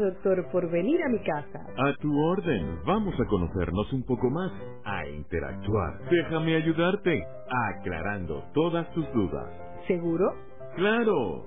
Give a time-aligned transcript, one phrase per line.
[0.00, 1.60] Doctor, por venir a mi casa.
[1.76, 2.80] A tu orden.
[2.86, 4.52] Vamos a conocernos un poco más,
[4.84, 6.00] a interactuar.
[6.10, 7.22] Déjame ayudarte,
[7.70, 9.48] aclarando todas tus dudas.
[9.86, 10.34] ¿Seguro?
[10.76, 11.46] ¡Claro!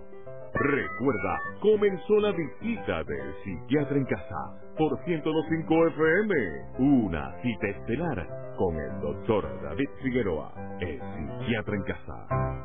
[0.54, 4.36] Recuerda, comenzó la visita del psiquiatra en casa
[4.78, 6.34] por 105 FM.
[6.80, 8.28] Una cita estelar
[8.58, 12.63] con el doctor David Figueroa, el psiquiatra en casa.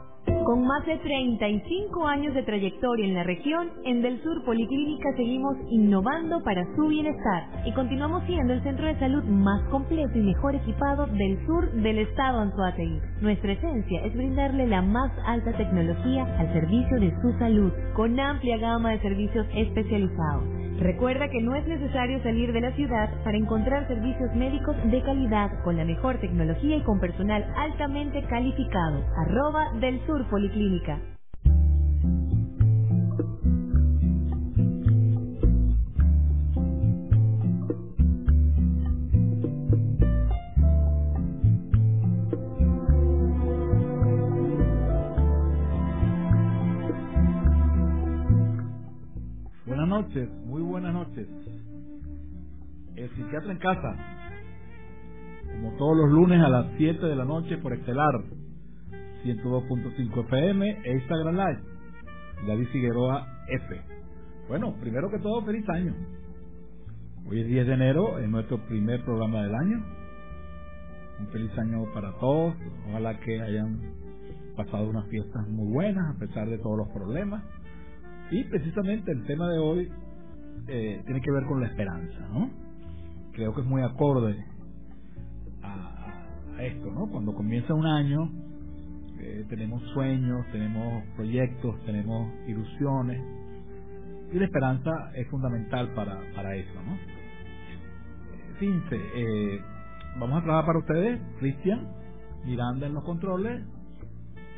[0.48, 5.54] Con más de 35 años de trayectoria en la región, en Del Sur Policlínica seguimos
[5.68, 10.54] innovando para su bienestar y continuamos siendo el centro de salud más completo y mejor
[10.54, 12.98] equipado del sur del estado Anzoátegui.
[13.20, 18.56] Nuestra esencia es brindarle la más alta tecnología al servicio de su salud, con amplia
[18.56, 23.88] gama de servicios especializados Recuerda que no es necesario salir de la ciudad para encontrar
[23.88, 29.04] servicios médicos de calidad con la mejor tecnología y con personal altamente calificado.
[29.26, 31.00] Arroba del Sur Policlínica.
[49.66, 51.28] Buenas noches, muy buenas noches.
[52.96, 53.94] El psiquiatra en casa,
[55.52, 58.24] como todos los lunes a las 7 de la noche por Estelar,
[59.24, 61.62] 102.5 FM e Instagram Live,
[62.48, 63.80] David Figueroa F.
[64.48, 65.94] Bueno, primero que todo, feliz año.
[67.28, 69.84] Hoy es 10 de enero, es nuestro primer programa del año.
[71.20, 72.54] Un feliz año para todos.
[72.88, 73.78] Ojalá que hayan
[74.56, 77.44] pasado unas fiestas muy buenas a pesar de todos los problemas.
[78.32, 79.92] Y precisamente el tema de hoy
[80.66, 82.50] eh, tiene que ver con la esperanza, ¿no?
[83.32, 84.44] Creo que es muy acorde
[85.62, 86.24] a,
[86.60, 87.08] esto, ¿no?
[87.08, 88.30] Cuando comienza un año,
[89.20, 93.22] eh, tenemos sueños, tenemos proyectos, tenemos ilusiones,
[94.32, 96.94] y la esperanza es fundamental para, para eso, ¿no?
[96.94, 99.62] Eh, fíjense,
[100.18, 101.88] vamos a trabajar para ustedes, Cristian,
[102.44, 103.62] Miranda en los controles,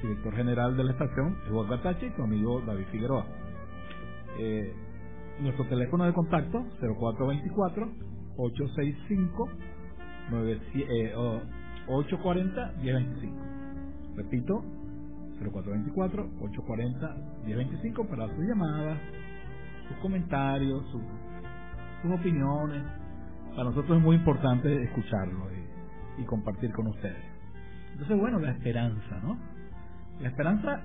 [0.02, 3.26] director general de la estación, Eduardo Gatachi, y tu amigo David Figueroa.
[4.38, 4.74] Eh,
[5.40, 7.92] nuestro teléfono de contacto 0424
[8.36, 9.48] 865
[11.88, 13.36] 840 1025
[14.16, 14.64] repito
[15.40, 18.98] 0424 840 1025 para sus llamadas
[19.88, 21.02] sus comentarios sus,
[22.02, 22.82] sus opiniones
[23.50, 25.48] para nosotros es muy importante escucharlo
[26.18, 27.24] y, y compartir con ustedes
[27.92, 29.38] entonces bueno la esperanza no
[30.20, 30.84] la esperanza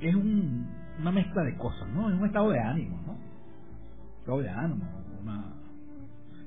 [0.00, 0.68] es un,
[1.00, 2.08] una mezcla de cosas, ¿no?
[2.10, 3.27] Es un estado de ánimo, ¿no?
[4.28, 4.84] Estado de ánimo,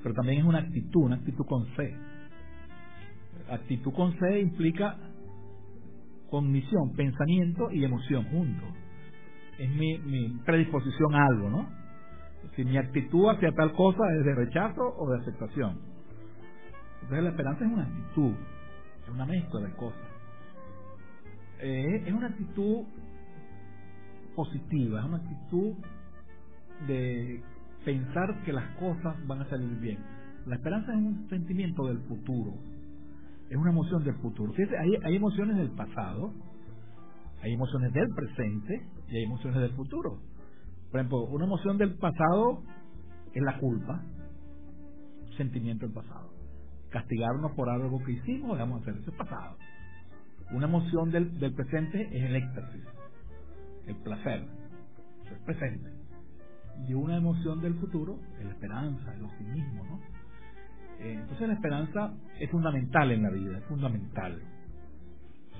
[0.03, 1.95] pero también es una actitud, una actitud con C.
[3.49, 4.97] Actitud con C implica
[6.29, 8.69] cognición, pensamiento y emoción juntos.
[9.57, 11.69] Es mi, mi predisposición a algo, ¿no?
[12.55, 15.79] Si mi actitud hacia tal cosa es de rechazo o de aceptación.
[17.01, 18.33] Entonces la esperanza es una actitud,
[19.05, 20.09] es una mezcla de cosas.
[21.61, 22.83] Eh, es una actitud
[24.35, 25.73] positiva, es una actitud
[26.85, 27.43] de
[27.85, 29.99] pensar que las cosas van a salir bien.
[30.45, 32.53] La esperanza es un sentimiento del futuro,
[33.49, 34.53] es una emoción del futuro.
[34.79, 36.33] Hay, hay emociones del pasado,
[37.41, 40.19] hay emociones del presente y hay emociones del futuro.
[40.89, 42.63] Por ejemplo, una emoción del pasado
[43.33, 44.03] es la culpa,
[45.37, 46.31] sentimiento del pasado.
[46.89, 49.57] Castigarnos por algo que hicimos, debemos hacer, eso es pasado.
[50.51, 52.83] Una emoción del, del presente es el éxtasis,
[53.87, 54.45] el placer,
[55.23, 56.00] eso es presente.
[56.87, 59.99] Y una emoción del futuro la esperanza, el optimismo, ¿no?
[60.99, 64.39] Eh, entonces la esperanza es fundamental en la vida, es fundamental.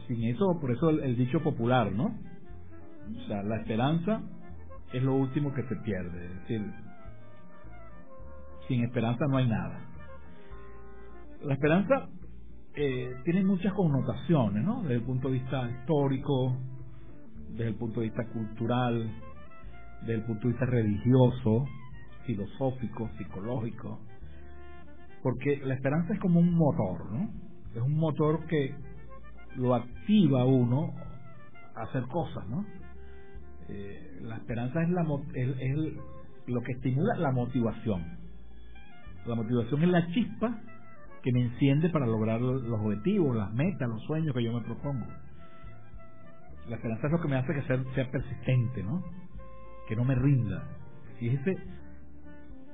[0.07, 2.15] Sin eso, por eso el, dicho popular, ¿no?
[3.15, 4.21] O sea, la esperanza
[4.93, 6.25] es lo último que se pierde.
[6.25, 6.73] Es decir,
[8.67, 9.79] sin esperanza no hay nada.
[11.43, 12.07] La esperanza
[12.75, 14.81] eh, tiene muchas connotaciones, ¿no?
[14.83, 16.55] Desde el punto de vista histórico,
[17.49, 19.11] desde el punto de vista cultural,
[20.01, 21.65] desde el punto de vista religioso,
[22.25, 23.99] filosófico, psicológico,
[25.23, 27.29] porque la esperanza es como un motor, ¿no?
[27.75, 28.75] Es un motor que
[29.55, 30.93] lo activa uno
[31.75, 32.65] a hacer cosas, ¿no?
[33.69, 35.77] Eh, la esperanza es, la, es,
[36.47, 38.03] lo que estimula la motivación.
[39.25, 40.59] La motivación es la chispa
[41.21, 45.05] que me enciende para lograr los objetivos, las metas, los sueños que yo me propongo.
[46.67, 49.03] La esperanza es lo que me hace que sea, sea persistente, ¿no?
[49.91, 50.63] Que no me rinda.
[51.19, 51.57] Fíjese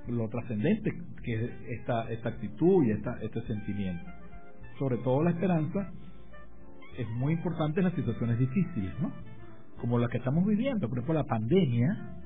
[0.08, 0.92] lo trascendente
[1.24, 4.06] que es esta, esta actitud y esta, este sentimiento.
[4.78, 5.92] Sobre todo la esperanza
[6.96, 9.12] es muy importante en las situaciones difíciles, ¿no?
[9.81, 12.18] Como la que estamos viviendo, por ejemplo, la pandemia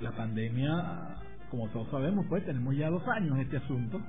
[0.00, 1.16] la pandemia,
[1.50, 4.00] como todos sabemos, pues tenemos ya dos años este asunto,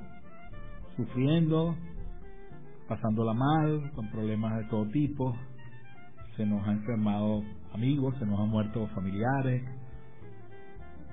[0.96, 1.76] sufriendo,
[2.88, 5.36] pasándola mal, con problemas de todo tipo,
[6.38, 7.44] se nos han enfermado
[7.76, 9.64] amigos, se nos han muerto familiares,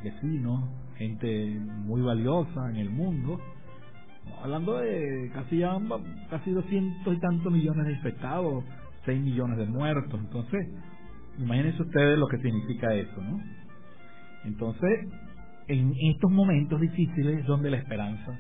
[0.03, 3.41] vecinos, gente muy valiosa en el mundo,
[4.41, 5.77] hablando de casi ya
[6.31, 8.65] casi doscientos y tantos millones de infectados,
[9.05, 10.69] 6 millones de muertos, entonces
[11.39, 13.41] imagínense ustedes lo que significa eso, ¿no?
[14.45, 15.09] Entonces,
[15.67, 18.39] en estos momentos difíciles es donde la esperanza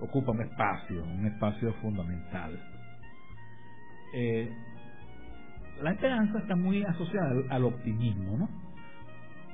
[0.00, 2.58] ocupa un espacio, un espacio fundamental.
[4.14, 4.50] Eh,
[5.82, 8.48] la esperanza está muy asociada al, optimismo, ¿no?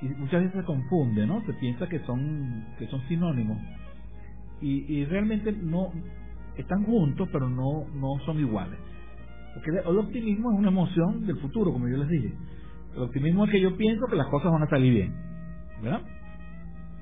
[0.03, 1.43] Y muchas veces se confunde, ¿no?
[1.47, 3.59] Se piensa que son que son sinónimos
[4.61, 5.91] y, y realmente no
[6.57, 8.79] están juntos, pero no no son iguales.
[9.55, 12.35] Porque el optimismo es una emoción del futuro, como yo les dije.
[12.95, 15.15] El optimismo es que yo pienso que las cosas van a salir bien,
[15.83, 16.03] ¿verdad?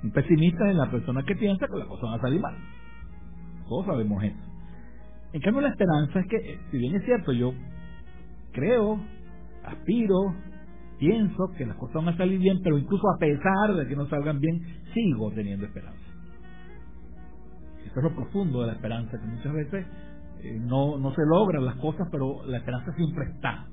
[0.04, 2.54] Un pesimista es la persona que piensa que las cosas van a salir mal.
[3.68, 4.36] Todos sabemos eso.
[5.32, 7.54] En cambio, la esperanza es que, si bien es cierto, yo
[8.52, 9.00] creo,
[9.64, 10.34] aspiro,
[10.98, 14.08] pienso que las cosas van a salir bien, pero incluso a pesar de que no
[14.08, 14.60] salgan bien,
[14.92, 15.98] sigo teniendo esperanza.
[17.84, 19.86] Eso es lo profundo de la esperanza, que muchas veces
[20.42, 23.66] eh, no, no se logran las cosas, pero la esperanza siempre está.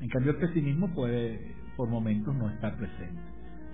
[0.00, 3.20] En cambio, el pesimismo puede, por momentos, no estar presente.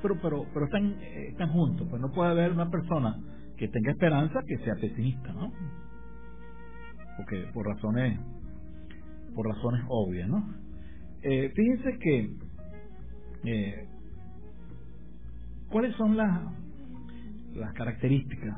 [0.02, 3.16] Pero, pero, pero están, eh, están juntos, pues no puede haber una persona
[3.56, 5.52] que tenga esperanza que sea pesimista, ¿no?
[7.16, 8.18] Porque por razones,
[9.34, 10.69] por razones obvias, ¿no?
[11.22, 12.30] Eh, fíjense que
[13.44, 13.86] eh,
[15.68, 16.40] ¿cuáles son las
[17.54, 18.56] las características?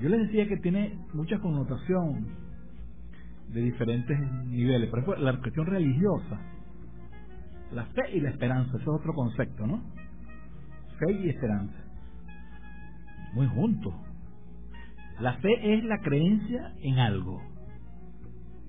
[0.00, 2.28] Yo les decía que tiene mucha connotación
[3.48, 4.88] de diferentes niveles.
[4.88, 6.38] Por ejemplo, la cuestión religiosa,
[7.72, 9.82] la fe y la esperanza, eso es otro concepto, ¿no?
[10.98, 11.76] Fe y esperanza.
[13.32, 13.94] Muy juntos.
[15.20, 17.42] La fe es la creencia en algo.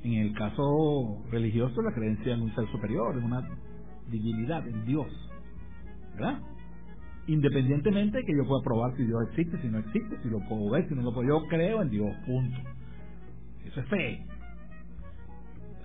[0.04, 3.48] En el caso religioso, la creencia en un ser superior, en una
[4.10, 5.08] divinidad, en Dios.
[6.16, 6.40] ¿Verdad?
[7.28, 10.72] Independientemente de que yo pueda probar si Dios existe, si no existe, si lo puedo
[10.72, 11.28] ver, si no lo puedo.
[11.28, 12.58] Yo creo en Dios, punto.
[13.66, 14.26] Eso es fe.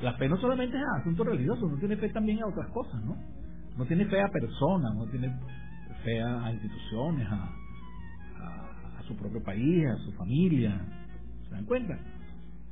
[0.00, 3.16] La fe no solamente es asunto religioso, uno tiene fe también a otras cosas, ¿no?
[3.76, 5.30] No tiene fe a personas, no tiene
[6.04, 7.52] fe a, instituciones, a,
[9.06, 10.84] su propio país, a su familia.
[11.44, 11.96] ¿Se dan cuenta?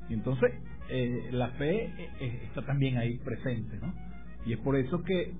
[0.08, 0.50] Y entonces
[0.88, 3.94] eh, la fe eh, eh, está también ahí presente, ¿no?
[4.44, 5.32] Y es por eso que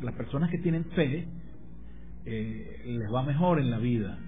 [0.00, 1.28] las personas que tienen fe
[2.24, 4.18] les va mejor en la vida.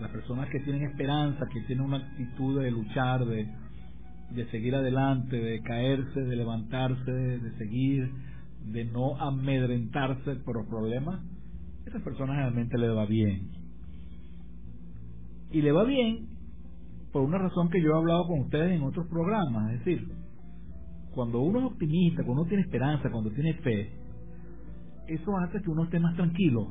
[0.00, 3.46] Las personas que tienen esperanza, que tienen una actitud de luchar, de,
[4.30, 8.10] de seguir adelante, de caerse, de levantarse, de seguir,
[8.66, 11.20] de no amedrentarse por los problemas,
[11.86, 13.48] esas personas realmente les va bien.
[15.50, 16.28] Y le va bien
[17.12, 20.08] por una razón que yo he hablado con ustedes en otros programas, es decir,
[21.14, 23.90] cuando uno es optimista, cuando uno tiene esperanza, cuando tiene fe,
[25.08, 26.68] eso hace que uno esté más tranquilo.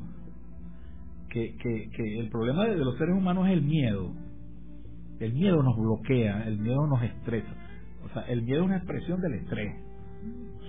[1.28, 4.12] Que, que, que el problema de los seres humanos es el miedo.
[5.20, 7.54] El miedo nos bloquea, el miedo nos estresa.
[8.04, 9.76] O sea, el miedo es una expresión del estrés.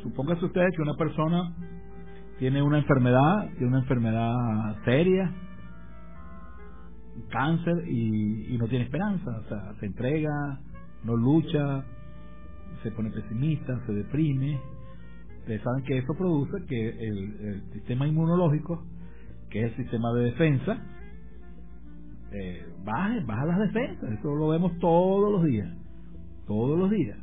[0.04, 1.56] Supóngase ustedes que una persona
[2.38, 4.34] tiene una enfermedad, tiene una enfermedad
[4.84, 5.34] seria,
[7.30, 10.60] cáncer y, no tiene esperanza, o sea, se entrega,
[11.04, 11.84] no lucha,
[12.84, 14.60] se pone pesimista, se deprime.
[15.40, 18.86] Ustedes saben que eso produce que el, sistema inmunológico,
[19.50, 20.78] que es el sistema de defensa,
[22.32, 24.12] eh, baje, baja las defensas.
[24.20, 25.70] Eso lo vemos todos los días,
[26.48, 27.18] todos los días.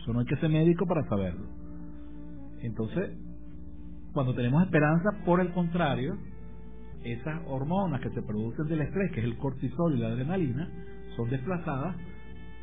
[0.00, 1.46] Eso no hay que ser médico para saberlo.
[2.60, 3.16] Entonces,
[4.12, 6.16] cuando tenemos esperanza, por el contrario,
[7.04, 10.68] esas hormonas que se producen del estrés, que es el cortisol y la adrenalina,
[11.16, 11.96] son desplazadas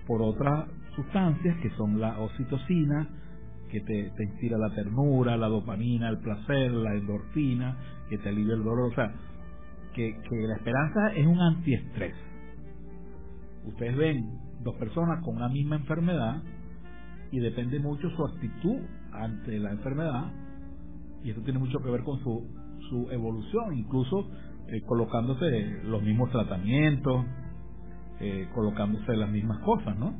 [0.08, 3.08] por otras sustancias que son la oxitocina,
[3.70, 7.78] que te, te inspira la ternura, la dopamina, el placer, la endorfina,
[8.10, 8.92] que te alivia el dolor.
[8.92, 9.14] O sea,
[9.94, 12.16] que, que la esperanza es un antiestrés.
[13.66, 16.42] Ustedes ven dos personas con una misma enfermedad
[17.32, 18.80] y depende mucho su actitud
[19.12, 20.32] ante la enfermedad
[21.24, 22.48] y eso tiene mucho que ver con su
[22.90, 24.28] su evolución, incluso
[24.68, 27.26] eh, colocándose los mismos tratamientos,
[28.20, 30.14] eh, colocándose las mismas cosas, ¿no?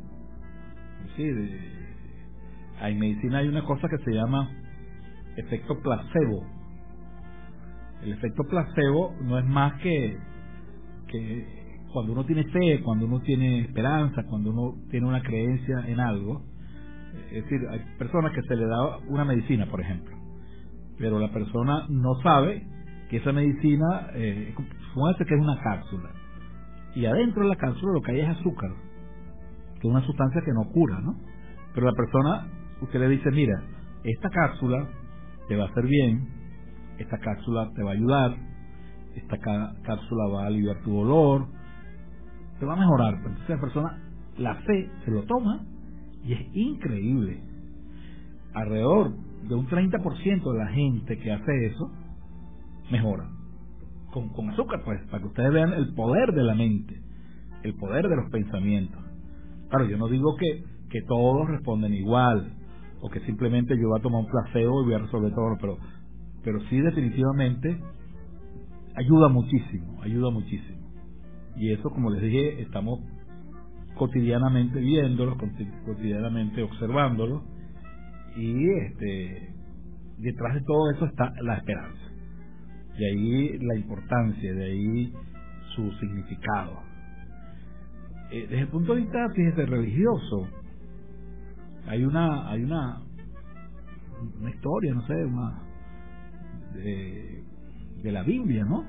[1.16, 1.24] Sí,
[2.82, 4.50] en medicina hay una cosa que se llama
[5.36, 6.46] efecto placebo.
[8.04, 10.18] El efecto placebo no es más que,
[11.08, 16.00] que cuando uno tiene fe, cuando uno tiene esperanza, cuando uno tiene una creencia en
[16.00, 16.44] algo.
[17.32, 20.19] Es decir, hay personas que se le da una medicina, por ejemplo
[21.00, 22.68] pero la persona no sabe
[23.10, 26.12] que esa medicina, eh, que es una cápsula,
[26.94, 28.72] y adentro de la cápsula lo que hay es azúcar,
[29.80, 31.16] que es una sustancia que no cura, ¿no?
[31.74, 32.48] Pero la persona,
[32.82, 33.64] usted le dice, mira,
[34.04, 34.88] esta cápsula
[35.48, 36.28] te va a hacer bien,
[36.98, 38.36] esta cápsula te va a ayudar,
[39.16, 41.48] esta cápsula va a aliviar tu dolor,
[42.60, 43.16] te va a mejorar.
[43.16, 43.98] Entonces la persona,
[44.38, 45.62] la fe, se lo toma
[46.24, 47.42] y es increíble.
[48.54, 49.14] Alrededor
[49.48, 51.92] de un 30% de la gente que hace eso,
[52.92, 53.30] mejora.
[54.12, 57.00] Con, con azúcar, pues, para que ustedes vean el poder de la mente,
[57.64, 59.00] el poder de los pensamientos.
[59.70, 62.54] Claro, yo no digo que, que todos responden igual,
[63.02, 65.78] o que simplemente yo voy a tomar un placebo y voy a resolver todo, pero,
[66.44, 67.80] pero sí definitivamente
[68.96, 70.90] ayuda muchísimo, ayuda muchísimo.
[71.56, 73.00] Y eso, como les dije, estamos
[73.96, 75.38] cotidianamente viéndolo,
[75.86, 77.44] cotidianamente observándolo,
[78.36, 79.54] y este
[80.20, 82.00] detrás de todo eso está la esperanza.
[82.98, 85.14] De ahí la importancia, de ahí
[85.76, 86.82] su significado.
[88.32, 90.48] Eh, desde el punto de vista, fíjese, religioso,
[91.88, 93.02] hay una, hay una,
[94.40, 95.64] una historia, no sé, una
[96.74, 97.44] de,
[98.12, 98.84] la Biblia, ¿no?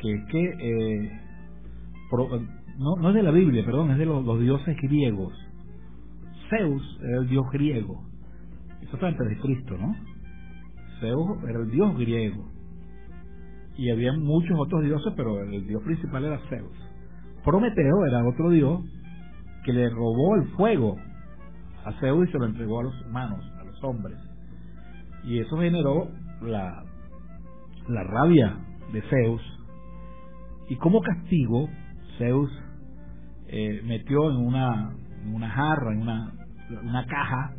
[0.00, 1.20] Que es que eh,
[2.78, 5.32] no, no es de la Biblia, perdón, es de los dioses griegos.
[6.56, 8.04] Zeus era el dios griego.
[8.82, 9.94] Eso está antes de Cristo, ¿no?
[11.00, 12.48] Zeus era el dios griego.
[13.76, 16.76] Y había muchos otros dioses, pero el dios principal era Zeus.
[17.44, 18.84] Prometeo era otro dios
[19.64, 20.96] que le robó el fuego
[21.84, 24.18] a Zeus y se lo entregó a los humanos, a los hombres.
[25.24, 26.08] Y eso generó
[26.42, 26.84] la,
[27.88, 28.56] la rabia
[28.92, 29.42] de Zeus.
[30.68, 31.68] Y como castigo,
[32.18, 32.50] Zeus
[33.48, 36.32] eh, metió en una, en una jarra, en una,
[36.70, 37.52] una caja,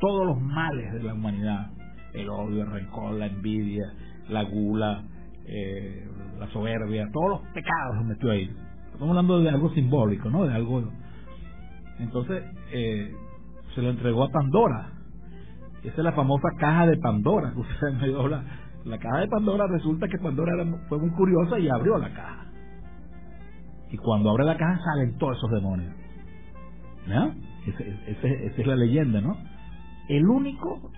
[0.00, 1.70] todos los males de la humanidad,
[2.12, 3.92] el odio, el rencor, la envidia,
[4.28, 5.02] la gula,
[5.46, 6.08] eh,
[6.38, 8.54] la soberbia, todos los pecados los metió ahí.
[8.86, 10.44] Estamos hablando de algo simbólico, ¿no?
[10.44, 10.84] De algo.
[11.98, 13.14] Entonces eh,
[13.74, 14.92] se lo entregó a Pandora.
[15.82, 17.52] Esa es la famosa caja de Pandora.
[17.56, 18.44] Usted me dio la,
[18.84, 19.66] la caja de Pandora.
[19.66, 20.52] Resulta que Pandora
[20.88, 22.46] fue muy curiosa y abrió la caja.
[23.90, 25.94] Y cuando abre la caja salen todos esos demonios.
[27.06, 27.34] ¿Ya?
[27.66, 28.28] Esa
[28.60, 29.36] es la leyenda, ¿no?
[30.08, 30.90] El único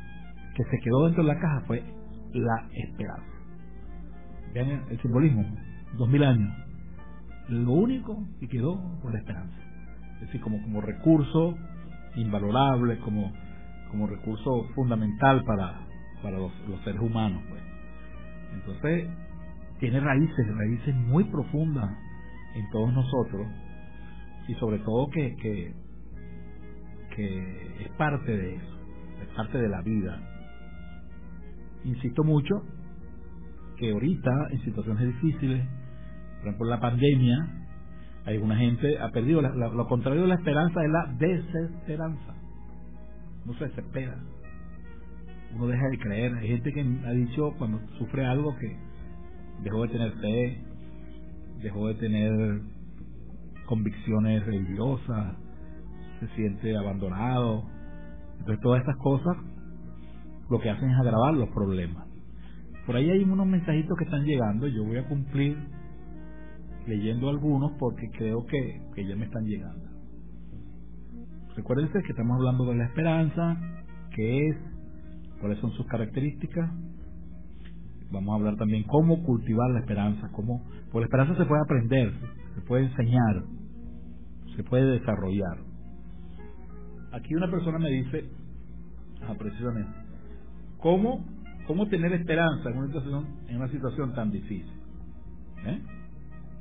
[0.54, 1.82] que se quedó dentro de la caja fue
[2.32, 3.34] la esperanza.
[4.54, 5.44] Vean el simbolismo,
[5.96, 6.52] dos mil años.
[7.48, 9.56] Lo único que quedó fue la esperanza.
[10.14, 11.56] Es decir, como, como recurso
[12.16, 13.32] invalorable, como,
[13.90, 15.80] como recurso fundamental para,
[16.22, 17.42] para los, los seres humanos.
[17.48, 17.62] Pues.
[18.54, 19.08] Entonces,
[19.80, 21.90] tiene raíces, raíces muy profundas
[22.54, 23.46] en todos nosotros
[24.48, 25.74] y sobre todo que, que,
[27.14, 28.78] que es parte de eso,
[29.22, 30.20] es parte de la vida.
[31.84, 32.62] Insisto mucho
[33.76, 35.66] que ahorita en situaciones difíciles,
[36.38, 37.36] por ejemplo la pandemia,
[38.24, 42.34] alguna gente ha perdido, lo contrario de la esperanza es la desesperanza.
[43.44, 44.16] No se desespera.
[45.54, 46.34] Uno deja de creer.
[46.34, 48.76] Hay gente que ha dicho cuando sufre algo que
[49.62, 50.64] dejó de tener fe,
[51.62, 52.60] dejó de tener
[53.66, 55.36] convicciones religiosas,
[56.20, 57.64] se siente abandonado.
[58.38, 59.36] Entonces todas estas cosas
[60.50, 62.06] lo que hacen es agravar los problemas.
[62.86, 65.56] Por ahí hay unos mensajitos que están llegando, yo voy a cumplir
[66.86, 69.88] leyendo algunos porque creo que, que ya me están llegando.
[71.56, 73.56] Recuérdense que estamos hablando de la esperanza,
[74.14, 74.56] qué es,
[75.40, 76.70] cuáles son sus características,
[78.10, 82.12] vamos a hablar también cómo cultivar la esperanza, cómo, porque la esperanza se puede aprender,
[82.54, 83.44] se puede enseñar,
[84.56, 85.73] se puede desarrollar.
[87.14, 88.24] Aquí una persona me dice,
[89.22, 89.92] ah, precisamente,
[90.78, 91.24] ¿cómo,
[91.66, 94.72] cómo tener esperanza en una situación, en una situación tan difícil?
[95.64, 95.80] ¿Eh?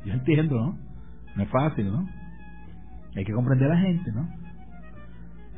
[0.06, 0.78] Yo entiendo, ¿no?
[1.36, 2.08] No es fácil, ¿no?
[3.16, 4.30] Hay que comprender a la gente, ¿no?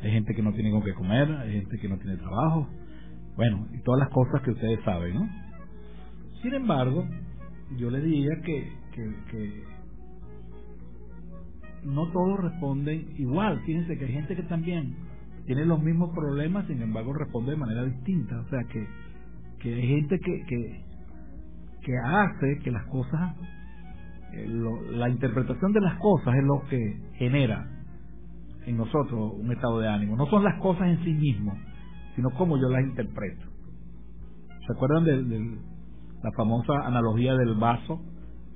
[0.02, 2.70] Hay gente que no tiene con qué comer, hay gente que no tiene trabajo,
[3.36, 5.30] bueno, y todas las cosas que ustedes saben, ¿no?
[6.42, 7.06] Sin embargo,
[7.78, 9.64] yo le diría que, que,
[11.86, 13.62] no todos responden igual.
[13.66, 14.96] Fíjense que hay gente que también
[15.46, 18.40] tiene los mismos problemas, sin embargo responde de manera distinta.
[18.40, 18.88] O sea, que,
[19.60, 20.84] que hay gente que,
[21.82, 23.36] que, hace que las cosas,
[24.34, 24.48] eh,
[24.92, 27.68] la interpretación de las cosas es lo que genera
[28.66, 30.16] en nosotros un estado de ánimo.
[30.16, 31.58] No son las cosas en sí mismas,
[32.16, 33.46] sino cómo yo las interpreto.
[34.66, 35.60] ¿Se acuerdan del
[36.26, 38.02] la famosa analogía del vaso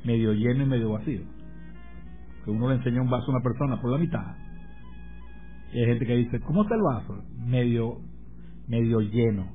[0.03, 1.21] medio lleno y medio vacío.
[2.51, 4.35] Uno le enseña un vaso a una persona por la mitad.
[5.73, 7.23] Y hay gente que dice, ¿cómo está el vaso?
[7.37, 8.01] Medio,
[8.67, 9.47] medio lleno.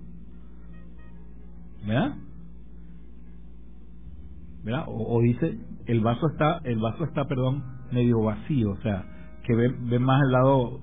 [1.86, 2.16] ¿Verdad?
[4.64, 4.84] ¿verdad?
[4.88, 9.04] O, dice el vaso está el vaso está perdón medio vacío o sea
[9.44, 10.80] que ve, ve más el lado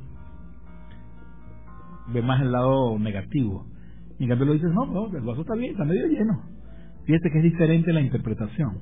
[2.14, 3.66] ve más el lado negativo
[4.20, 6.44] y en cambio lo dices no no el vaso está bien está medio lleno
[7.06, 8.78] fíjate que es diferente la interpretación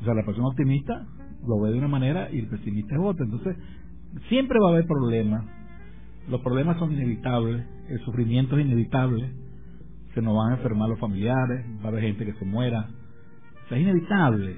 [0.00, 1.06] o sea la persona optimista
[1.46, 3.56] lo ve de una manera y el pesimista es otra entonces
[4.28, 5.44] siempre va a haber problemas
[6.28, 9.32] los problemas son inevitables el sufrimiento es inevitable
[10.14, 12.88] se nos van a enfermar los familiares va a haber gente que se muera
[13.76, 14.56] es inevitable.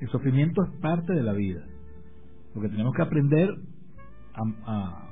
[0.00, 1.62] El sufrimiento es parte de la vida.
[2.54, 3.50] Lo que tenemos que aprender
[4.34, 5.02] a,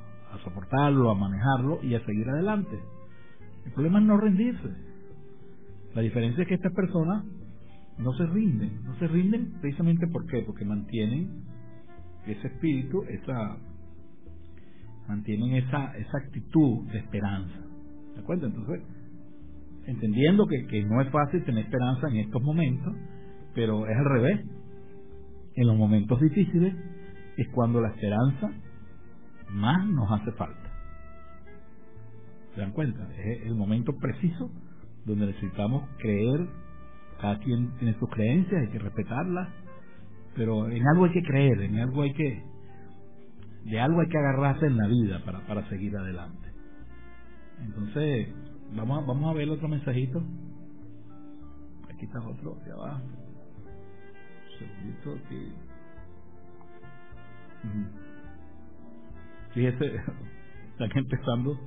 [0.43, 2.79] soportarlo, a manejarlo y a seguir adelante.
[3.65, 4.69] El problema es no rendirse.
[5.95, 7.25] La diferencia es que estas personas
[7.99, 8.85] no se rinden.
[8.85, 10.07] No se rinden precisamente.
[10.09, 11.45] Porque mantienen
[12.27, 13.59] ese espíritu, esa
[15.09, 17.59] mantienen esa, esa actitud de esperanza.
[18.15, 18.47] ¿De acuerdo?
[18.47, 18.83] Entonces,
[19.87, 22.95] entendiendo que, que no es fácil tener esperanza en estos momentos,
[23.55, 24.47] pero es al revés.
[25.57, 26.75] En los momentos difíciles
[27.37, 28.51] es cuando la esperanza
[29.51, 30.71] más nos hace falta.
[32.55, 33.09] ¿Se dan cuenta?
[33.19, 34.51] Es el momento preciso
[35.05, 36.49] donde necesitamos creer,
[37.25, 39.49] cada quien tiene sus creencias, hay que respetarlas,
[40.37, 42.45] pero en algo hay que creer, en algo hay que,
[43.65, 46.53] de algo hay que agarrarse en la vida para, para seguir adelante.
[47.63, 48.29] Entonces,
[48.77, 50.21] Vamos a, vamos a ver otro mensajito.
[51.89, 53.05] Aquí está otro, de abajo.
[54.45, 55.53] Un segundito aquí.
[59.55, 59.95] Fíjese,
[60.73, 61.59] están empezando,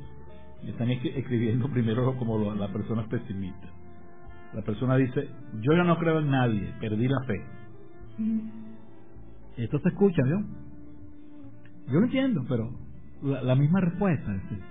[0.63, 3.76] están escribiendo primero como las personas pesimistas.
[4.57, 5.29] La persona dice,
[5.61, 7.45] yo ya no creo en nadie, perdí la fe.
[9.55, 10.43] Esto se escucha, ¿no?
[11.85, 12.71] Yo lo entiendo, pero
[13.21, 14.33] la, la misma respuesta.
[14.33, 14.63] Es decir,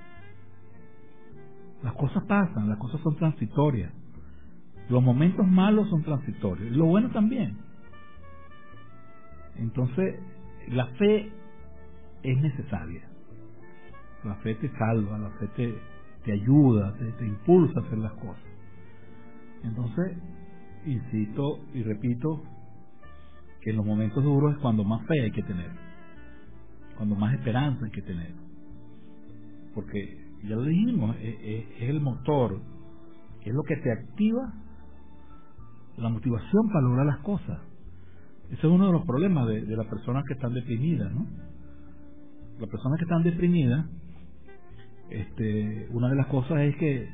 [1.85, 3.93] las cosas pasan, las cosas son transitorias.
[4.89, 6.67] Los momentos malos son transitorios.
[6.67, 7.57] Y lo bueno también.
[9.55, 10.19] Entonces,
[10.67, 11.31] la fe
[12.25, 13.09] es necesaria.
[14.25, 15.79] La fe te salva, la fe te,
[16.25, 18.43] te ayuda, te, te impulsa a hacer las cosas.
[19.65, 20.17] Entonces,
[20.85, 22.43] insisto y repito
[23.61, 25.71] que en los momentos duros es cuando más fe hay que tener,
[26.97, 28.33] cuando más esperanza hay que tener.
[29.75, 32.61] Porque ya lo dijimos, es, el motor,
[33.45, 34.53] es lo que te activa
[35.97, 37.61] la motivación para lograr las cosas.
[38.47, 41.27] Ese es uno de los problemas de, las personas que están deprimidas, ¿no?
[42.61, 43.87] Las personas que están deprimidas,
[45.11, 47.09] este, una de las cosas es que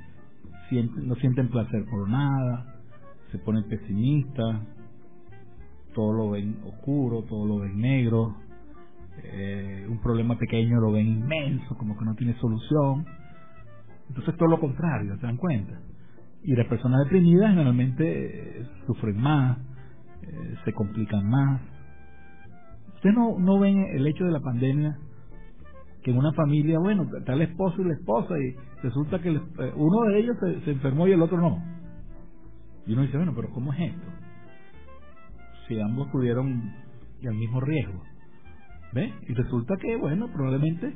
[0.72, 2.76] no sienten placer por nada,
[3.30, 4.61] se ponen pesimistas,
[5.94, 8.37] todo lo ven oscuro, todo lo ven negro,
[9.22, 13.04] eh, un problema pequeño lo ven inmenso, como que no tiene solución.
[14.08, 15.80] Entonces todo lo contrario, ¿se dan cuenta?
[16.42, 19.58] Y las personas deprimidas generalmente eh, sufren más,
[20.22, 21.61] eh, se complican más.
[22.94, 24.98] Ustedes no, no ven el hecho de la pandemia
[26.02, 30.02] que en una familia, bueno, está el esposo y la esposa y resulta que uno
[30.08, 31.62] de ellos se, se enfermó y el otro no.
[32.86, 34.06] Y uno dice, bueno, pero ¿cómo es esto?
[35.68, 36.72] Si ambos tuvieron
[37.20, 38.02] el mismo riesgo.
[38.92, 39.12] ¿Ve?
[39.28, 40.94] Y resulta que, bueno, probablemente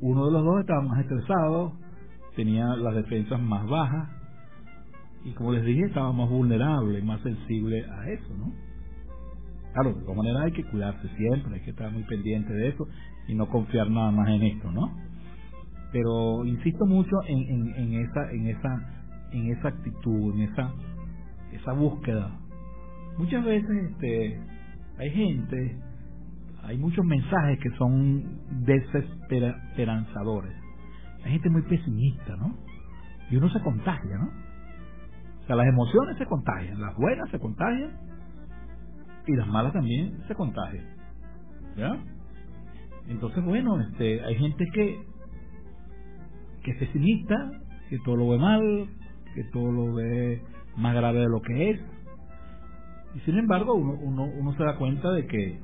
[0.00, 1.72] uno de los dos estaba más estresado,
[2.36, 4.10] tenía las defensas más bajas
[5.24, 8.52] y como les dije estaba más vulnerable, más sensible a eso, ¿no?
[9.72, 12.86] Claro, de todas maneras hay que cuidarse siempre, hay que estar muy pendiente de eso
[13.28, 14.90] y no confiar nada más en esto, ¿no?
[15.92, 20.72] Pero insisto mucho en, en, en esa en esa en esa actitud, en esa
[21.52, 22.30] esa búsqueda.
[23.18, 24.40] Muchas veces este
[24.98, 25.78] hay gente
[26.64, 30.52] hay muchos mensajes que son desesperanzadores.
[31.24, 32.54] Hay gente muy pesimista, ¿no?
[33.30, 34.28] Y uno se contagia, ¿no?
[35.42, 37.96] O sea, las emociones se contagian, las buenas se contagian
[39.26, 40.84] y las malas también se contagian.
[41.76, 41.96] ¿Ya?
[43.08, 45.02] Entonces, bueno, este, hay gente que,
[46.62, 47.34] que es pesimista,
[47.88, 48.88] que todo lo ve mal,
[49.34, 50.42] que todo lo ve
[50.76, 51.80] más grave de lo que es.
[53.14, 55.58] Y sin embargo, uno, uno, uno se da cuenta de que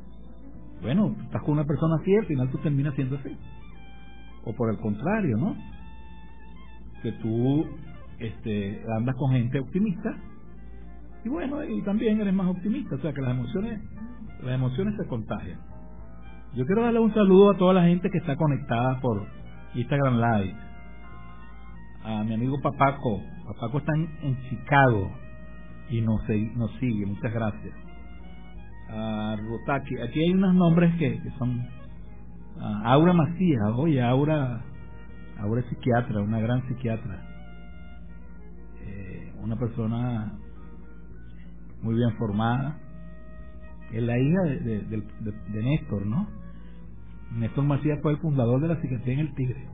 [0.85, 3.35] bueno, estás con una persona así, al final tú terminas siendo así.
[4.45, 5.57] O por el contrario, ¿no?
[7.03, 7.65] Que tú
[8.19, 10.15] este, andas con gente optimista
[11.25, 13.81] y bueno, y también eres más optimista, o sea que las emociones,
[14.43, 15.59] las emociones se contagian.
[16.57, 19.27] Yo quiero darle un saludo a toda la gente que está conectada por
[19.75, 20.57] Instagram Live.
[22.05, 23.21] A mi amigo Papaco.
[23.45, 25.11] Papaco está en, Chicago
[25.90, 26.23] y nos,
[26.55, 27.07] nos sigue.
[27.07, 27.75] Muchas gracias
[28.88, 29.99] a Rotaki.
[29.99, 31.67] Aquí hay unos nombres que, son
[32.85, 34.62] Aura Macías, oye, Aura,
[35.40, 37.21] Aura es psiquiatra, una gran psiquiatra,
[38.81, 40.38] eh, una persona
[41.83, 42.79] muy bien formada.
[43.93, 46.44] Es la hija de Néstor, ¿no?
[47.33, 49.67] Néstor Macías fue el fundador de la psiquiatría en el Tigre.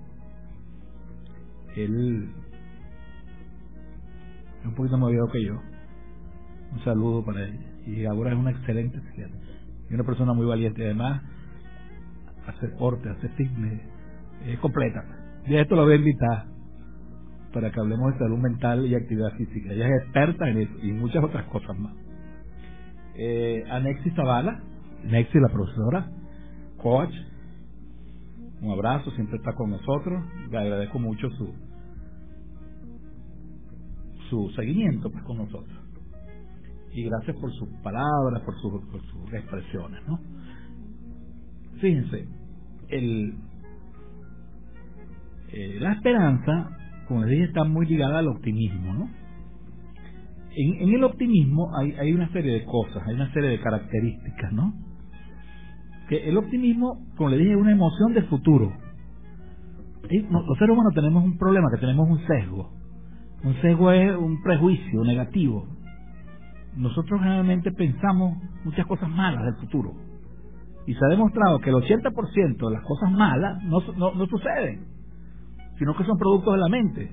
[1.77, 2.31] Él
[4.61, 5.55] es un poquito más viejo que yo.
[6.73, 7.59] Un saludo para él.
[7.87, 9.37] Y ahora es una excelente psiquiatra.
[9.91, 10.85] Y una persona muy valiente.
[10.85, 11.23] Además,
[12.47, 13.81] hace deporte, hace fitness.
[14.47, 15.05] Es completa.
[15.47, 16.47] Y esto lo voy a invitar
[17.53, 19.73] para que hablemos de salud mental y actividad física.
[19.73, 21.95] Ella es experta en eso y muchas otras cosas más.
[23.17, 24.63] Eh, Anexi Zavala,
[25.05, 26.11] Nexi la profesora,
[26.77, 27.13] coach,
[28.61, 30.23] un abrazo, siempre está con nosotros.
[30.51, 31.55] Le agradezco mucho su
[34.31, 35.77] su seguimiento pues, con nosotros.
[36.93, 38.55] Y gracias por sus palabras, por,
[38.91, 40.01] por sus expresiones.
[40.07, 40.21] ¿no?
[41.81, 42.27] Fíjense,
[42.89, 43.35] el,
[45.53, 46.77] eh, la esperanza,
[47.09, 48.95] como les dije, está muy ligada al optimismo.
[48.95, 49.11] ¿no?
[50.53, 54.53] En, en el optimismo hay, hay una serie de cosas, hay una serie de características,
[54.53, 54.73] ¿no?
[56.11, 58.73] Que el optimismo, como le dije, es una emoción del futuro.
[60.11, 62.73] Los seres humanos tenemos un problema, que tenemos un sesgo.
[63.45, 65.69] Un sesgo es un prejuicio negativo.
[66.75, 69.95] Nosotros generalmente pensamos muchas cosas malas del futuro.
[70.85, 74.87] Y se ha demostrado que el 80% de las cosas malas no, no, no suceden,
[75.79, 77.13] sino que son productos de la mente.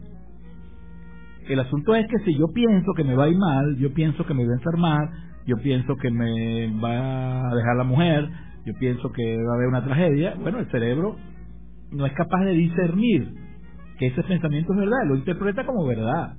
[1.47, 4.25] El asunto es que si yo pienso que me va a ir mal, yo pienso
[4.25, 5.11] que me voy a enfermar,
[5.45, 8.27] yo pienso que me va a dejar la mujer,
[8.67, 11.15] yo pienso que va a haber una tragedia, bueno, el cerebro
[11.91, 13.33] no es capaz de discernir
[13.97, 16.35] que ese pensamiento es verdad, lo interpreta como verdad.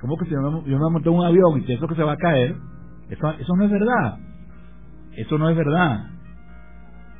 [0.00, 2.16] Como que si yo me, monté en un avión y pienso que se va a
[2.16, 2.56] caer,
[3.10, 4.18] eso, eso no es verdad.
[5.14, 6.06] Eso no es verdad.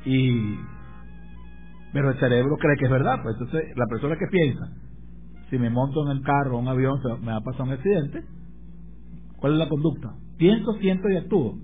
[0.05, 0.57] Y
[1.93, 4.67] pero el cerebro cree que es verdad, pues entonces la persona que piensa,
[5.51, 8.23] si me monto en el carro o un avión me va a pasar un accidente,
[9.37, 10.15] ¿cuál es la conducta?
[10.39, 11.59] Pienso, siento y actúo.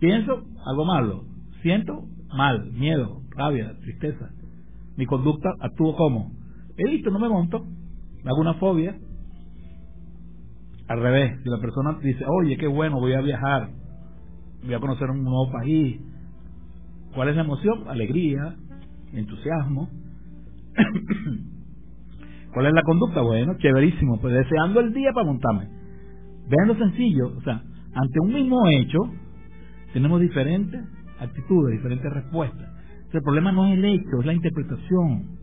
[0.00, 1.24] Pienso algo malo,
[1.62, 4.30] Siento mal, miedo, rabia, tristeza.
[4.96, 6.32] Mi conducta actúo como.
[6.76, 7.66] He visto, no me monto.
[8.22, 8.96] Me hago una fobia.
[10.88, 13.70] Al revés, si la persona dice, oye, qué bueno, voy a viajar,
[14.64, 16.00] voy a conocer un nuevo país.
[17.14, 17.88] ¿Cuál es la emoción?
[17.88, 18.56] Alegría,
[19.12, 19.88] entusiasmo.
[22.52, 23.20] ¿Cuál es la conducta?
[23.22, 25.68] Bueno, chéverísimo, pues deseando el día para montarme.
[26.48, 27.62] Vean lo sencillo, o sea,
[27.94, 28.98] ante un mismo hecho,
[29.92, 30.84] tenemos diferentes
[31.20, 32.68] actitudes, diferentes respuestas.
[33.12, 35.38] el problema no es el hecho, es la interpretación.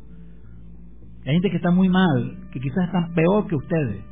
[1.26, 4.04] Hay gente que está muy mal, que quizás está peor que ustedes.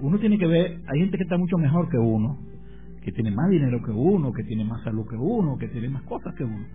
[0.00, 2.38] Uno tiene que ver, hay gente que está mucho mejor que uno,
[3.02, 6.02] que tiene más dinero que uno, que tiene más salud que uno, que tiene más
[6.02, 6.66] cosas que uno.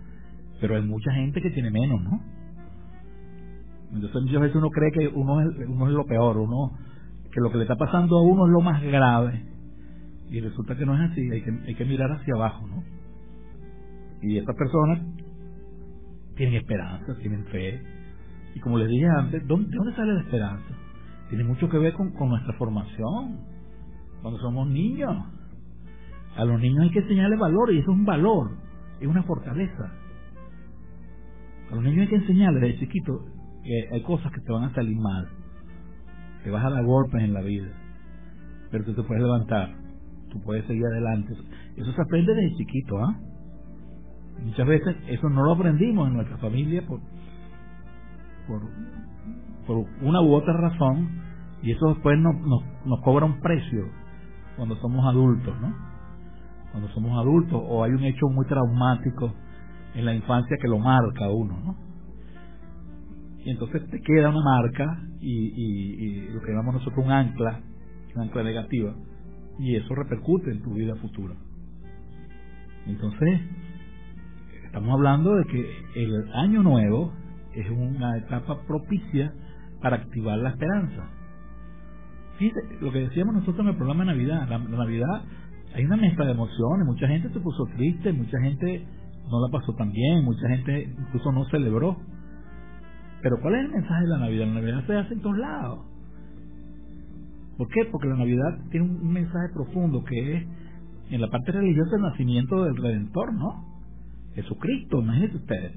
[0.60, 2.20] Pero hay mucha gente que tiene menos, ¿no?
[3.92, 6.72] Entonces muchas veces uno cree que uno es, uno es lo peor, uno
[7.32, 9.44] que lo que le está pasando a uno es lo más grave.
[10.30, 12.82] Y resulta que no es así, hay que, hay que mirar hacia abajo, ¿no?
[14.22, 15.00] Y estas personas
[16.36, 17.80] tienen esperanza, tienen fe.
[18.54, 20.74] Y como les dije antes, ¿dónde, ¿de dónde sale la esperanza?
[21.28, 23.40] Tiene mucho que ver con, con nuestra formación.
[24.22, 25.16] Cuando somos niños,
[26.36, 28.50] a los niños hay que enseñarles valor y eso es un valor,
[29.00, 29.92] es una fortaleza.
[31.70, 33.24] A los niños hay que enseñarles desde chiquito
[33.62, 35.28] que hay cosas que te van a salir mal,
[36.42, 37.70] te vas a dar golpes en la vida,
[38.70, 39.74] pero tú te puedes levantar,
[40.30, 41.34] tú puedes seguir adelante.
[41.76, 43.20] Eso se aprende desde chiquito, ¿ah?
[44.44, 47.00] Muchas veces eso no lo aprendimos en nuestra familia por,
[48.46, 48.62] por,
[49.66, 51.08] por una u otra razón
[51.62, 53.86] y eso después nos, nos, nos cobra un precio
[54.56, 55.74] cuando somos adultos, ¿no?
[56.70, 59.32] Cuando somos adultos o hay un hecho muy traumático
[59.94, 61.76] en la infancia que lo marca uno, ¿no?
[63.44, 67.60] Y entonces te queda una marca y, y, y lo que llamamos nosotros un ancla,
[68.14, 68.94] un ancla negativa,
[69.58, 71.34] y eso repercute en tu vida futura.
[72.86, 73.40] Entonces,
[74.70, 77.12] Estamos hablando de que el año nuevo
[77.56, 79.34] es una etapa propicia
[79.82, 81.10] para activar la esperanza.
[82.38, 85.24] Fíjate, lo que decíamos nosotros en el programa de Navidad, la, Navidad
[85.74, 88.86] hay una mezcla de emociones, mucha gente se puso triste, mucha gente
[89.28, 91.96] no la pasó tan bien, mucha gente incluso no celebró.
[93.22, 94.46] Pero ¿cuál es el mensaje de la Navidad?
[94.46, 95.80] La Navidad se hace en todos lados.
[97.58, 97.86] ¿Por qué?
[97.90, 100.46] Porque la Navidad tiene un mensaje profundo que es
[101.10, 103.69] en la parte religiosa el nacimiento del Redentor, ¿no?
[104.34, 105.72] Jesucristo, imagínense ustedes.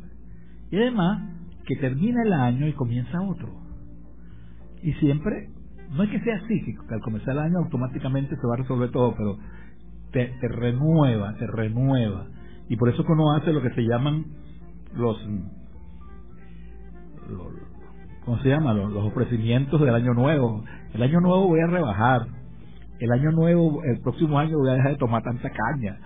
[0.72, 1.30] Y además,
[1.66, 3.50] que termina el año y comienza otro.
[4.82, 5.50] Y siempre,
[5.92, 8.92] no es que sea así, que al comenzar el año automáticamente se va a resolver
[8.92, 9.38] todo, pero
[10.12, 12.28] te, renueva, te renueva.
[12.70, 14.26] Y por eso que uno hace lo que se llaman
[14.96, 15.18] los,
[18.26, 18.74] ¿cómo se llama?
[18.74, 20.64] Los, los, ofrecimientos del año nuevo.
[20.94, 22.28] El año nuevo voy a rebajar.
[23.00, 26.00] el año nuevo, el próximo año voy a dejar de tomar tanta caña,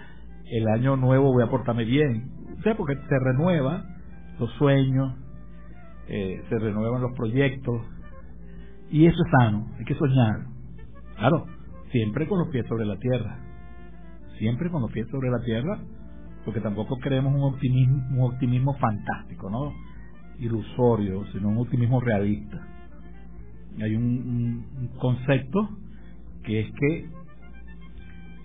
[0.51, 2.31] el año nuevo voy a portarme bien.
[2.60, 3.83] O sea, porque se renueva
[4.39, 5.15] los sueños,
[6.07, 7.81] eh, se renuevan los proyectos,
[8.89, 10.45] y eso es sano, hay que soñar.
[11.17, 11.45] Claro,
[11.91, 13.39] siempre con los pies sobre la tierra,
[14.38, 15.79] siempre con los pies sobre la tierra,
[16.45, 19.73] porque tampoco creemos un optimismo, un optimismo fantástico, ¿no?
[20.39, 22.65] Ilusorio, sino un optimismo realista.
[23.81, 25.69] Hay un, concepto
[26.43, 27.10] que es que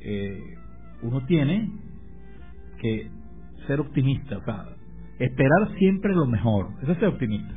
[0.01, 0.55] eh,
[1.03, 1.71] uno tiene
[2.83, 3.11] que
[3.67, 4.67] ser optimista, o sea,
[5.19, 7.55] esperar siempre lo mejor, eso es ser optimista.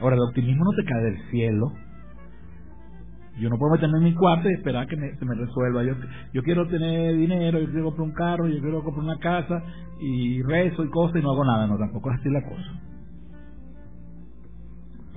[0.00, 1.72] Ahora, el optimismo no te cae del cielo,
[3.40, 5.82] yo no puedo meterme en mi cuarto y esperar que se me resuelva.
[5.82, 5.94] Yo,
[6.34, 9.62] yo quiero tener dinero, yo quiero comprar un carro, yo quiero comprar una casa
[9.98, 11.66] y rezo y cosas y no hago nada.
[11.66, 12.80] No, tampoco es así la cosa.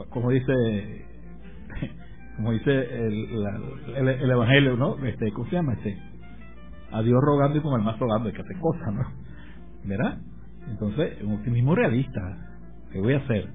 [0.09, 1.05] Como dice
[2.37, 4.97] como dice el, el, evangelio, ¿no?
[5.05, 5.73] Este, ¿Cómo se llama?
[5.73, 5.97] Este,
[6.93, 9.03] a Dios rogando y con el más rogando hay que hacer cosas, ¿no?
[9.85, 10.19] ¿Verdad?
[10.69, 12.21] Entonces, un optimismo realista.
[12.91, 13.49] ¿Qué voy a hacer?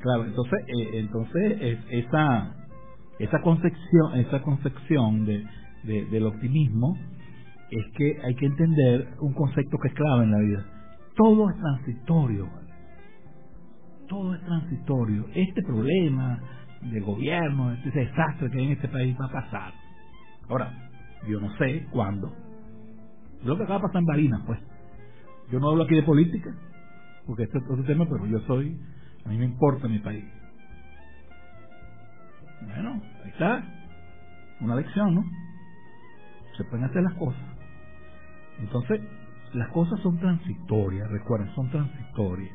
[0.00, 2.54] Claro, entonces, eh, entonces es, esa
[3.18, 5.44] esa concepción, esa concepción de,
[5.84, 6.96] del optimismo
[7.70, 10.66] es que hay que entender un concepto que es clave en la vida.
[11.16, 12.48] Todo es transitorio.
[14.08, 15.26] Todo es transitorio.
[15.34, 16.40] Este problema
[16.80, 19.72] del gobierno, este desastre que hay en este país va a pasar.
[20.48, 20.87] Ahora,
[21.26, 22.32] yo no sé cuándo.
[23.44, 24.58] Lo que acaba de pasar en Barinas, pues.
[25.50, 26.54] Yo no hablo aquí de política,
[27.26, 28.78] porque este es otro tema, pero yo soy,
[29.24, 30.24] a mí me importa mi país.
[32.62, 33.64] Bueno, ahí está.
[34.60, 35.24] Una lección, ¿no?
[36.56, 37.42] Se pueden hacer las cosas.
[38.58, 39.00] Entonces,
[39.54, 42.54] las cosas son transitorias, recuerden, son transitorias.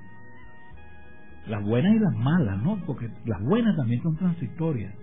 [1.47, 2.77] Las buenas y las malas, ¿no?
[2.85, 4.93] Porque las buenas también son transitorias.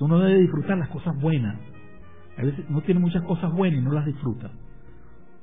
[0.00, 1.58] Uno debe disfrutar las cosas buenas.
[2.36, 4.50] A veces no tiene muchas cosas buenas y no las disfruta.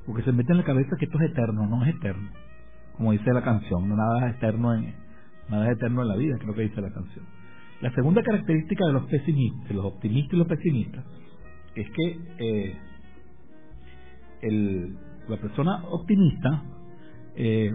[0.06, 2.30] Porque se mete en la cabeza que esto es eterno, no es eterno.
[2.98, 4.94] Como dice la canción, nada es eterno en,
[5.50, 7.26] nada es eterno en la vida, creo que dice la canción.
[7.82, 11.06] La segunda característica de los pesimistas, los optimistas y los pesimistas,
[11.76, 12.78] es que eh,
[14.42, 14.96] el,
[15.28, 16.64] la persona optimista,
[17.36, 17.72] eh,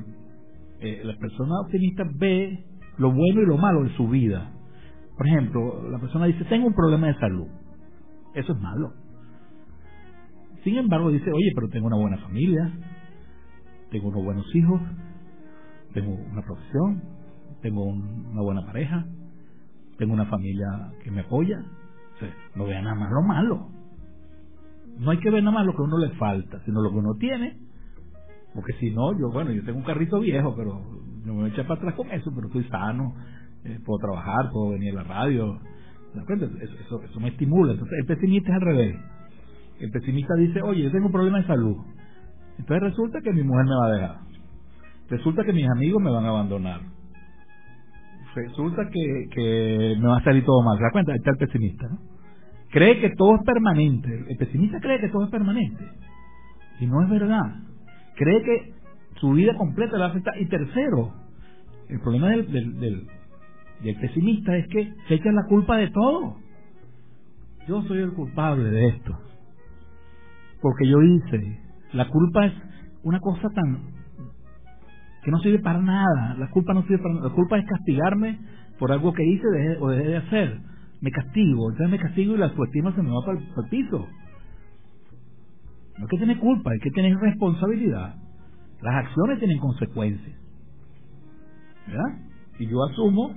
[0.81, 2.65] eh, la persona optimista ve
[2.99, 4.53] lo bueno y lo malo de su vida.
[5.17, 7.49] Por ejemplo, la persona dice, tengo un problema de salud.
[8.35, 8.93] Eso es malo.
[10.69, 12.71] Sin embargo, dice, oye, pero tengo una buena familia,
[13.91, 14.79] tengo unos buenos hijos,
[15.95, 17.03] tengo una profesión,
[17.63, 19.07] tengo una buena pareja,
[19.97, 20.67] tengo una familia
[21.03, 21.65] que me apoya.
[22.55, 23.71] no vea nada más lo malo.
[24.99, 26.97] No hay que ver nada más lo que a uno le falta, sino lo que
[26.97, 27.57] uno tiene.
[28.55, 30.83] Porque si no, yo, bueno, yo tengo un carrito viejo, pero
[31.25, 33.15] no me voy a echar para atrás con eso, pero estoy sano,
[33.65, 35.63] eh, puedo trabajar, puedo venir a la radio.
[36.15, 37.73] Eso, eso, me estimula.
[37.73, 38.97] Entonces, el pesimista es al revés.
[39.81, 41.77] El pesimista dice, oye, yo tengo un problema de salud.
[42.59, 44.17] Entonces resulta que mi mujer me va a dejar.
[45.11, 46.81] Resulta que mis amigos me van a abandonar
[48.35, 50.77] resulta que, que me va a salir todo mal.
[50.79, 51.15] ¿Se da cuenta?
[51.15, 51.99] Está el pesimista, ¿no?
[52.71, 54.25] Cree que todo es permanente.
[54.29, 55.85] El pesimista cree que todo es permanente.
[56.81, 57.63] Y no es verdad.
[58.17, 58.75] Cree que
[59.21, 60.39] su vida completa la afecta.
[60.39, 61.15] Y tercero,
[61.89, 62.79] el problema del, del,
[63.83, 66.37] del, pesimista es que se echa la culpa de todo.
[67.67, 69.19] Yo soy el culpable de esto.
[70.61, 71.61] Porque yo hice.
[71.93, 72.53] La culpa es
[73.03, 73.99] una cosa tan
[75.23, 76.37] que no sirve para nada.
[76.39, 77.29] La culpa no sirve para nada.
[77.29, 78.39] La culpa es castigarme
[78.79, 79.47] por algo que hice
[79.81, 80.61] o dejé de hacer.
[81.01, 84.07] Me castigo, entonces me castigo y la autoestima se me va para el, piso.
[85.99, 88.17] No es que tiene culpa, es que tiene responsabilidad.
[88.83, 90.37] Las acciones tienen consecuencias.
[91.87, 92.19] ¿Verdad?
[92.59, 93.35] Y yo asumo,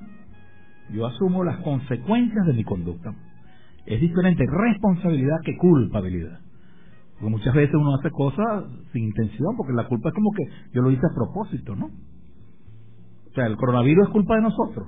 [0.91, 3.13] yo asumo las consecuencias de mi conducta.
[3.85, 6.39] Es diferente responsabilidad que culpabilidad.
[7.21, 10.81] Porque muchas veces uno hace cosas sin intención, porque la culpa es como que yo
[10.81, 11.85] lo hice a propósito, ¿no?
[11.85, 14.87] O sea, el coronavirus es culpa de nosotros.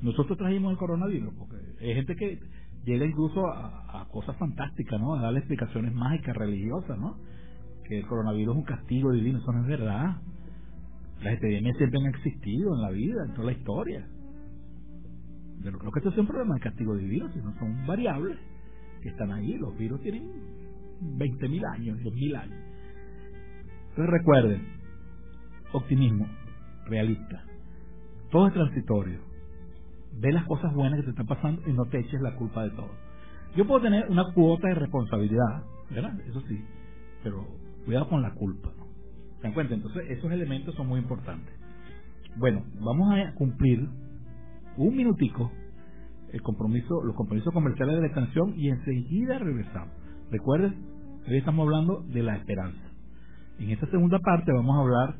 [0.00, 2.40] Nosotros trajimos el coronavirus, porque hay gente que
[2.86, 5.14] llega incluso a, cosas fantásticas, ¿no?
[5.14, 7.18] A darle explicaciones mágicas, religiosas, ¿no?
[7.84, 10.22] Que el coronavirus es un castigo divino, eso no es verdad.
[11.22, 14.08] Las epidemias siempre han existido en la vida, en toda la historia.
[15.62, 18.38] Yo no creo que esto sea un problema de castigo divino, sino son variables
[19.02, 19.58] que están ahí.
[19.58, 20.61] Los virus tienen
[21.02, 22.58] 20.000 años, 10.000 años.
[23.90, 24.66] Entonces recuerden,
[25.72, 26.26] optimismo,
[26.86, 27.44] realista.
[28.30, 29.20] Todo es transitorio.
[30.20, 32.70] Ve las cosas buenas que te están pasando y no te eches la culpa de
[32.70, 32.90] todo.
[33.56, 36.18] Yo puedo tener una cuota de responsabilidad, ¿verdad?
[36.26, 36.58] Eso sí,
[37.22, 37.46] pero
[37.84, 38.70] cuidado con la culpa.
[39.36, 39.74] ¿Se dan cuenta?
[39.74, 41.54] Entonces, esos elementos son muy importantes.
[42.36, 43.88] Bueno, vamos a cumplir
[44.76, 45.50] un minutico
[46.32, 49.94] el compromiso, los compromisos comerciales de la extensión y enseguida regresamos.
[50.32, 50.74] Recuerden,
[51.28, 52.80] hoy estamos hablando de la esperanza.
[53.58, 55.16] En esta segunda parte vamos a hablar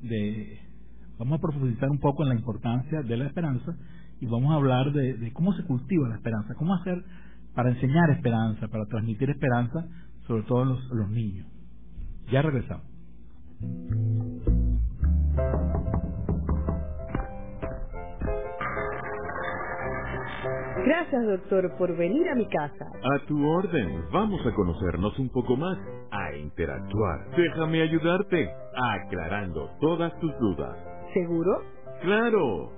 [0.00, 0.58] de,
[1.18, 3.76] vamos a profundizar un poco en la importancia de la esperanza
[4.18, 7.04] y vamos a hablar de, cómo se cultiva la esperanza, cómo hacer
[7.54, 9.86] para enseñar esperanza, para transmitir esperanza,
[10.26, 11.46] sobre todo a los niños.
[12.32, 12.86] Ya regresamos.
[20.84, 22.86] Gracias, doctor, por venir a mi casa.
[23.02, 24.04] A tu orden.
[24.12, 25.78] Vamos a conocernos un poco más,
[26.10, 27.30] a interactuar.
[27.36, 30.76] Déjame ayudarte, aclarando todas tus dudas.
[31.14, 31.62] ¿Seguro?
[32.02, 32.72] ¡Claro!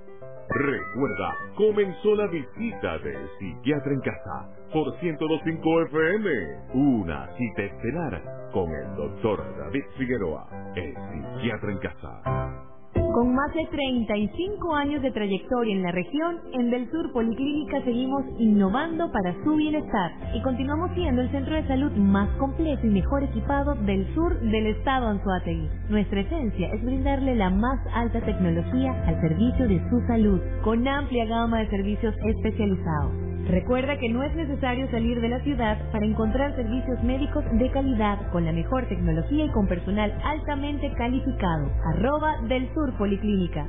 [0.51, 6.31] Recuerda, comenzó la visita del psiquiatra en casa por 102.5 FM.
[6.75, 12.72] Una cita estelar con el doctor David Figueroa, el psiquiatra en casa.
[13.13, 18.25] Con más de 35 años de trayectoria en la región, en Del Sur Policlínica seguimos
[18.39, 23.23] innovando para su bienestar y continuamos siendo el centro de salud más completo y mejor
[23.23, 25.69] equipado del sur del estado Anzuategui.
[25.91, 31.27] Nuestra esencia es brindarle la más alta tecnología al servicio de su salud, con amplia
[31.27, 33.22] gama de servicios especializados.
[33.49, 38.31] Recuerda que no es necesario salir de la ciudad para encontrar servicios médicos de calidad
[38.31, 41.71] con la mejor tecnología y con personal altamente calificado.
[41.95, 43.69] Arroba del Sur Policlínica.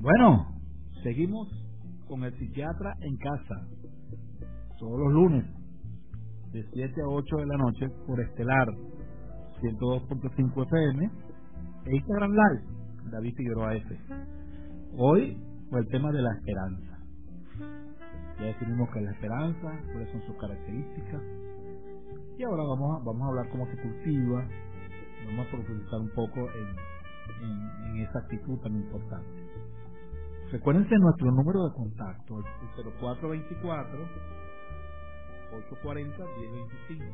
[0.00, 0.60] Bueno,
[1.02, 1.48] seguimos
[2.06, 3.68] con el psiquiatra en casa.
[4.78, 5.44] Todos los lunes,
[6.52, 8.68] de 7 a 8 de la noche, por Estelar
[9.60, 11.10] 102.5 FM
[11.86, 13.98] e Instagram Live, David Figueroa F.
[14.96, 15.36] Hoy
[15.70, 16.98] fue el tema de la esperanza.
[18.38, 21.22] Ya definimos qué es la esperanza, cuáles son sus características.
[22.38, 24.48] Y ahora vamos a, vamos a hablar cómo se cultiva,
[25.26, 29.28] vamos a profundizar un poco en, esa actitud tan importante.
[30.50, 32.44] Recuérdense nuestro número de contacto, el
[33.00, 33.98] 0424
[35.52, 36.24] 840
[36.88, 37.04] 1025.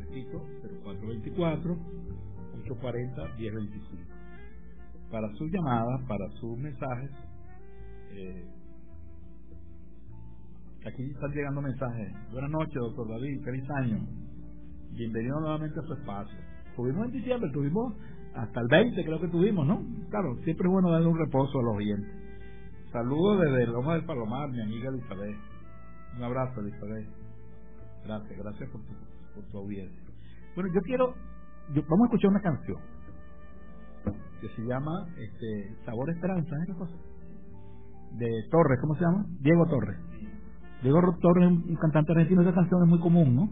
[0.00, 0.38] Repito,
[0.84, 1.76] 0424
[2.62, 4.13] 840 1025
[5.14, 7.08] para sus llamadas, para sus mensajes.
[8.10, 8.44] Eh,
[10.84, 12.12] aquí están llegando mensajes.
[12.32, 14.04] Buenas noches, doctor David, feliz año.
[14.90, 16.36] Bienvenido nuevamente a su espacio.
[16.74, 17.94] Tuvimos en diciembre, tuvimos
[18.34, 19.84] hasta el 20 creo que tuvimos, ¿no?
[20.10, 22.10] Claro, siempre es bueno darle un reposo a los oyentes.
[22.90, 25.36] Saludos desde Loma del Palomar, mi amiga Elizabeth.
[26.16, 27.08] Un abrazo, Elizabeth.
[28.04, 28.94] Gracias, gracias por tu,
[29.32, 30.02] por tu audiencia.
[30.56, 31.14] Bueno, yo quiero,
[31.68, 33.03] vamos a escuchar una canción
[34.44, 36.92] que se llama este, Sabor Esperanza, ¿es cosa?
[38.12, 39.24] De Torres, ¿cómo se llama?
[39.40, 39.96] Diego Torres.
[40.82, 43.50] Diego Torres es un cantante argentino, esa canción es muy común, ¿no?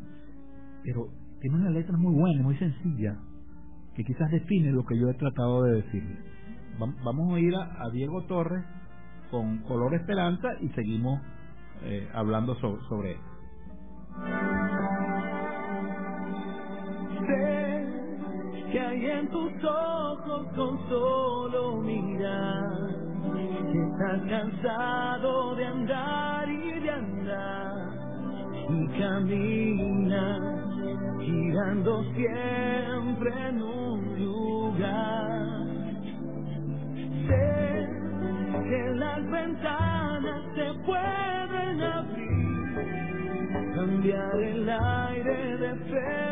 [0.84, 1.08] Pero
[1.40, 3.16] tiene una letra muy buena, muy sencilla,
[3.94, 6.18] que quizás define lo que yo he tratado de decirle.
[6.78, 8.62] Vamos a ir a, Diego Torres
[9.30, 11.22] con Color Esperanza y seguimos
[11.84, 14.71] eh, hablando sobre esto
[19.22, 22.90] en tus ojos con solo mirar.
[23.72, 27.92] Estás cansado de andar y de andar
[28.68, 30.40] y caminas
[31.20, 35.42] girando siempre en un lugar.
[37.28, 37.88] Sé
[38.68, 42.74] que las ventanas se pueden abrir,
[43.74, 46.31] cambiar el aire de ti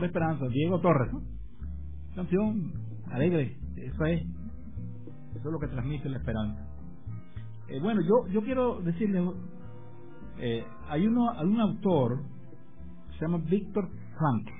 [0.08, 1.22] Esperanza, Diego Torres, ¿no?
[2.14, 2.72] Canción
[3.10, 4.22] alegre, eso es.
[5.34, 6.66] Eso es lo que transmite la esperanza.
[7.68, 9.22] Eh, bueno, yo, yo quiero decirle,
[10.38, 12.22] eh, hay, uno, hay un autor,
[13.18, 13.88] se llama Víctor
[14.18, 14.52] Frankl.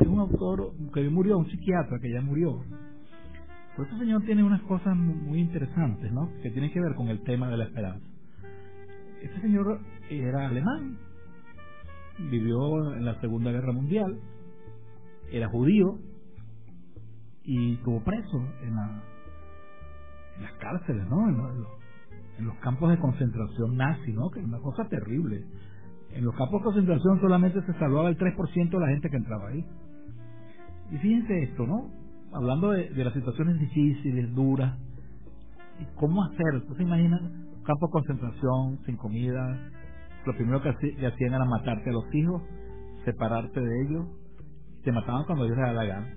[0.00, 2.62] Es un autor que murió, un psiquiatra que ya murió.
[3.72, 6.30] Pero este señor tiene unas cosas muy interesantes, ¿no?
[6.42, 8.06] Que tienen que ver con el tema de la esperanza.
[9.22, 9.80] Este señor
[10.10, 10.98] era alemán,
[12.18, 14.18] vivió en la Segunda Guerra Mundial,
[15.30, 15.98] era judío
[17.42, 19.02] y estuvo preso en, la,
[20.36, 21.28] en las cárceles, ¿no?
[21.28, 24.30] En, los, campos de concentración nazi, ¿no?
[24.30, 25.44] Que es una cosa terrible.
[26.12, 29.48] En los campos de concentración solamente se salvaba el 3% de la gente que entraba
[29.48, 29.64] ahí.
[30.90, 31.90] Y fíjense esto, ¿no?
[32.32, 34.78] Hablando de, las situaciones difíciles, duras,
[35.80, 36.66] y cómo hacer.
[36.66, 39.70] ¿Tú se imaginas un campo de concentración, sin comida?
[40.26, 42.42] Lo primero que, hacían era matarte a los hijos,
[43.04, 44.06] separarte de ellos,
[44.82, 46.14] te mataban cuando ellos les la gana.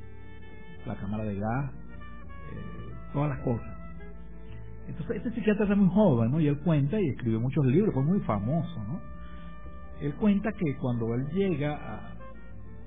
[0.88, 3.80] La cámara de gas, eh, todas las cosas.
[4.88, 6.42] Entonces, este psiquiatra era muy joven, ¿no?
[6.42, 9.00] Y él cuenta y escribió muchos libros, fue muy famoso, ¿no?
[10.02, 12.10] Él cuenta que cuando él llega a,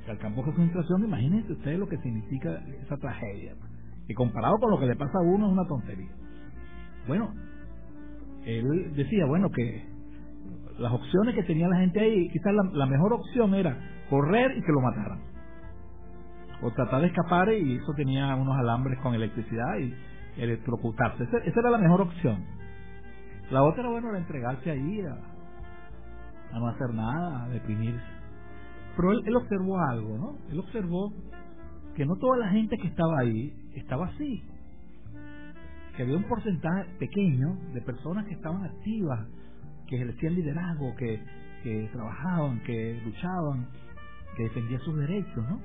[0.08, 3.54] al campo de concentración, imagínense ustedes lo que significa esa tragedia,
[4.08, 6.10] que comparado con lo que le pasa a uno es una tontería.
[7.06, 7.32] Bueno,
[8.44, 9.91] él decía, bueno, que
[10.82, 13.78] las opciones que tenía la gente ahí, quizás la, mejor opción era
[14.10, 15.20] correr y que lo mataran.
[16.60, 19.94] O tratar de escapar y eso tenía unos alambres con electricidad y
[20.42, 21.22] electrocutarse.
[21.22, 22.44] Esa, era la mejor opción.
[23.50, 28.02] La otra, bueno, era entregarse ahí a, a no hacer nada, a deprimirse.
[28.96, 30.38] Pero él, él observó algo, ¿no?
[30.50, 31.12] Él observó
[31.94, 34.42] que no toda la gente que estaba ahí estaba así.
[35.96, 39.28] Que había un porcentaje pequeño de personas que estaban activas,
[39.92, 41.22] que ejercían liderazgo, que,
[41.62, 43.68] que trabajaban, que luchaban,
[44.38, 45.60] que defendían sus derechos, ¿no?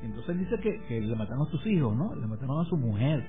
[0.00, 2.14] Entonces él dice que, le mataron a sus hijos, ¿no?
[2.14, 3.28] Le mataron a su mujer.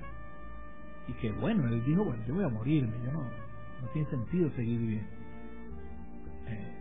[1.08, 4.52] Y que bueno, él dijo, bueno, yo voy a morirme, yo no, no tiene sentido
[4.52, 5.10] seguir viviendo.
[6.46, 6.74] Eh,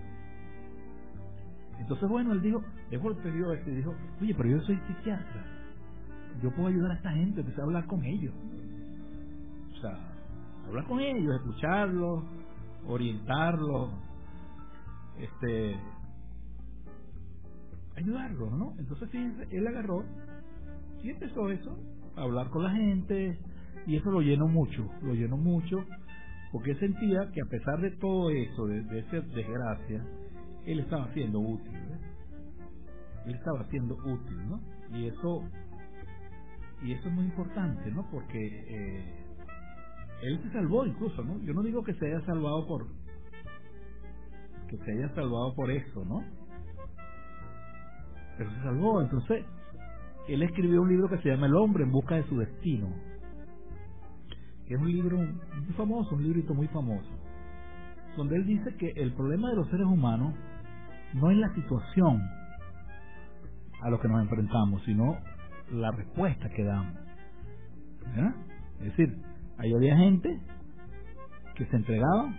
[1.78, 3.16] entonces, bueno, él dijo, dejó el
[3.54, 5.42] este y dijo, oye, pero yo soy psiquiatra.
[6.42, 8.34] Yo puedo ayudar a esta gente, empecé a hablar con ellos.
[9.72, 9.96] O sea,
[10.66, 12.24] hablar con ellos, escucharlos,
[12.86, 13.90] orientarlos,
[15.18, 15.76] este,
[17.96, 18.74] ayudarlos, ¿no?
[18.78, 19.08] Entonces,
[19.50, 20.04] él agarró
[21.02, 21.76] y empezó eso,
[22.16, 23.38] a hablar con la gente,
[23.86, 25.84] y eso lo llenó mucho, lo llenó mucho,
[26.52, 30.04] porque él sentía que a pesar de todo eso, de, de esa desgracia,
[30.64, 32.00] él estaba siendo útil, ¿ves?
[33.26, 34.60] él estaba siendo útil, ¿no?
[34.96, 35.42] Y eso,
[36.82, 38.08] y eso es muy importante, ¿no?
[38.10, 39.25] Porque eh,
[40.22, 41.40] él se salvó incluso, ¿no?
[41.42, 42.86] Yo no digo que se haya salvado por
[44.68, 46.24] que se haya salvado por eso, ¿no?
[48.36, 49.44] Pero se salvó, entonces
[50.28, 52.88] él escribió un libro que se llama El hombre en busca de su destino.
[54.66, 57.08] Que es un libro muy famoso, un librito muy famoso,
[58.16, 60.34] donde él dice que el problema de los seres humanos
[61.14, 62.20] no es la situación
[63.82, 65.18] a lo que nos enfrentamos, sino
[65.70, 66.94] la respuesta que damos.
[68.16, 68.34] ¿Ya?
[68.80, 69.22] Es decir,
[69.58, 70.40] ahí había gente
[71.54, 72.34] que se entregaba,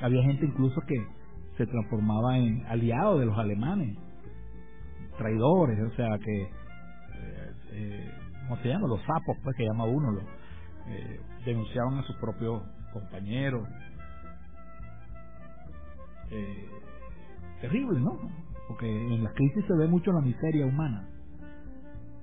[0.00, 0.96] había gente incluso que
[1.56, 3.96] se transformaba en aliados de los alemanes,
[5.18, 8.10] traidores, o sea que, eh, eh,
[8.48, 8.88] ¿cómo se llama?
[8.88, 10.24] Los sapos, pues que llama uno, los,
[10.88, 12.62] eh, denunciaban a sus propios
[12.92, 13.66] compañeros.
[16.30, 16.68] Eh,
[17.60, 18.18] terrible, ¿no?
[18.68, 21.08] Porque en las crisis se ve mucho la miseria humana.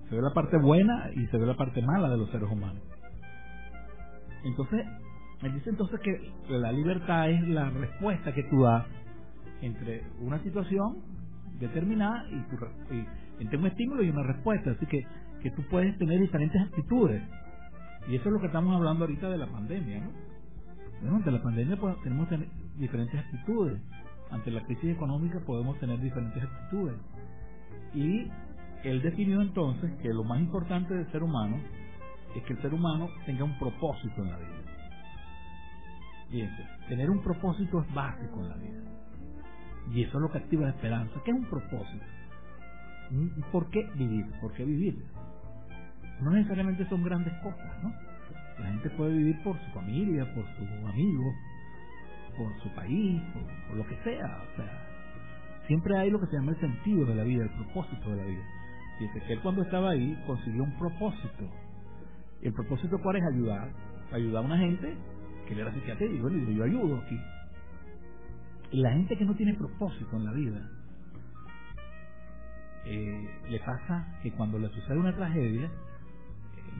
[0.10, 2.84] Se ve la parte buena y se ve la parte mala de los seres humanos.
[4.44, 4.86] Entonces,
[5.42, 8.86] él dice entonces que la libertad es la respuesta que tú das
[9.62, 10.98] entre una situación
[11.60, 13.06] determinada y, tu, y
[13.42, 14.72] entre un estímulo y una respuesta.
[14.72, 15.06] Así que,
[15.42, 17.22] que tú puedes tener diferentes actitudes.
[18.08, 20.12] Y eso es lo que estamos hablando ahorita de la pandemia, ¿no?
[21.02, 23.82] Bueno, ante la pandemia pues, tenemos tener diferentes actitudes.
[24.30, 26.96] Ante la crisis económica podemos tener diferentes actitudes.
[27.94, 28.28] Y
[28.84, 31.58] él definió entonces que lo más importante del ser humano
[32.36, 34.61] es que el ser humano tenga un propósito en la vida.
[36.29, 38.82] Fíjense, tener un propósito es básico en la vida.
[39.91, 41.19] Y eso es lo que activa la esperanza.
[41.25, 42.05] ¿Qué es un propósito?
[43.11, 44.25] Un ¿Por qué vivir?
[44.39, 45.03] ¿Por qué vivir?
[46.21, 47.93] No necesariamente son grandes cosas, ¿no?
[48.59, 51.36] La gente puede vivir por su familia, por sus amigos,
[52.38, 54.43] por su país, por, por lo que sea.
[54.53, 54.88] O sea,
[55.67, 58.23] siempre hay lo que se llama el sentido de la vida, el propósito de la
[58.23, 58.43] vida.
[58.99, 61.49] Dice que él cuando estaba ahí consiguió un propósito.
[62.42, 63.24] ¿Y el propósito cuál es?
[63.24, 63.72] Ayudar.
[64.12, 64.98] Ayudar a una gente
[65.48, 67.20] que le era psiquiatra y bueno, yo ayudo aquí.
[68.72, 70.70] La gente que no tiene propósito en la vida,
[72.86, 75.72] eh, le pasa que cuando le sucede una tragedia, eh,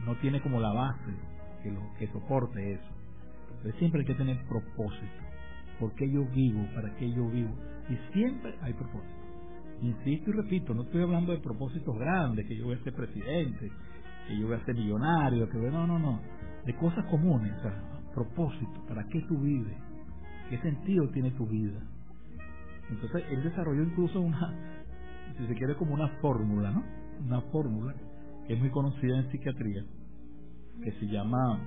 [0.04, 1.14] no tiene como la base
[1.62, 2.88] que, lo, que soporte eso.
[3.48, 5.22] Entonces siempre hay que tener propósito.
[5.78, 6.66] ¿Por qué yo vivo?
[6.74, 7.54] ¿Para qué yo vivo?
[7.88, 9.22] Y siempre hay propósito.
[9.82, 13.70] Insisto y repito, no estoy hablando de propósitos grandes, que yo voy a ser presidente,
[14.26, 16.20] que yo voy a ser millonario, que no, no, no.
[16.64, 17.74] De cosas comunes, o sea,
[18.14, 19.76] propósito, ¿para qué tú vives?
[20.50, 21.80] ¿Qué sentido tiene tu vida?
[22.90, 24.54] Entonces él desarrolló incluso una,
[25.38, 26.84] si se quiere, como una fórmula, ¿no?
[27.24, 27.94] Una fórmula
[28.46, 29.84] que es muy conocida en psiquiatría,
[30.82, 31.60] que se llama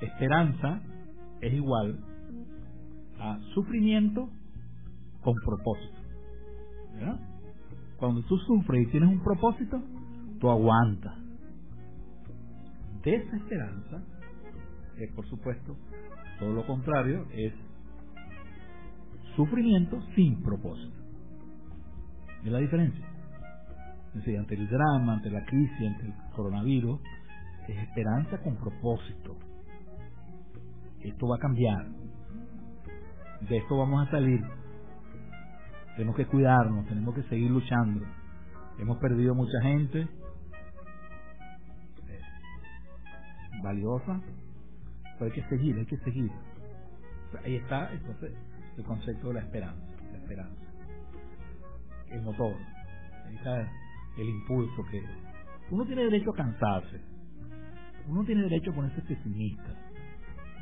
[0.00, 0.80] esperanza
[1.40, 1.98] es igual
[3.18, 4.28] a sufrimiento
[5.22, 5.98] con propósito.
[6.94, 7.20] ¿verdad?
[7.98, 9.82] Cuando tú sufres y tienes un propósito,
[10.38, 11.14] tú aguantas.
[13.02, 14.02] Desesperanza
[14.96, 15.76] es, por supuesto,
[16.38, 17.52] todo lo contrario, es
[19.36, 20.96] sufrimiento sin propósito.
[22.44, 23.04] ¿Es la diferencia?
[24.08, 27.00] Es decir, ante el drama, ante la crisis, ante el coronavirus,
[27.68, 29.36] es esperanza con propósito.
[31.00, 31.86] Esto va a cambiar.
[33.48, 34.42] De esto vamos a salir.
[35.96, 38.04] Tenemos que cuidarnos, tenemos que seguir luchando.
[38.78, 40.08] Hemos perdido mucha gente
[43.62, 44.20] valiosa,
[45.18, 46.30] pero hay que seguir, hay que seguir.
[47.44, 48.32] Ahí está entonces
[48.76, 50.62] el concepto de la esperanza, la esperanza.
[52.10, 52.54] El motor,
[53.26, 53.70] ahí está
[54.16, 55.02] el impulso que
[55.70, 57.00] uno tiene derecho a cansarse,
[58.08, 59.74] uno tiene derecho a ponerse pesimista,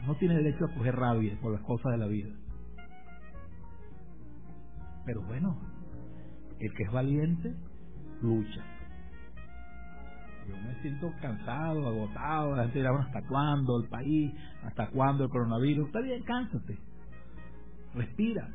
[0.03, 2.35] uno tiene derecho a coger rabia por las cosas de la vida.
[5.05, 5.61] Pero bueno,
[6.59, 7.55] el que es valiente
[8.23, 8.76] lucha.
[10.49, 14.33] Yo me siento cansado, agotado, la gente dirá, ¿hasta cuándo el país?
[14.63, 15.87] ¿Hasta cuándo el coronavirus?
[15.87, 16.79] Está bien, cánsate.
[17.95, 18.49] Respira,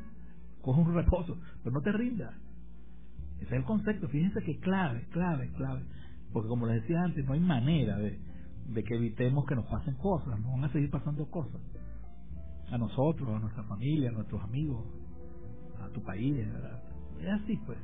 [0.62, 2.34] coge un reposo, pero no te rindas.
[3.36, 5.82] Ese es el concepto, fíjense que clave, clave, clave.
[6.32, 8.18] Porque como les decía antes, no hay manera de,
[8.68, 11.60] de que evitemos que nos pasen cosas, nos van a seguir pasando cosas.
[12.70, 14.86] A nosotros, a nuestra familia, a nuestros amigos,
[15.80, 16.82] a tu país, ¿verdad?
[17.20, 17.78] Es así, pues.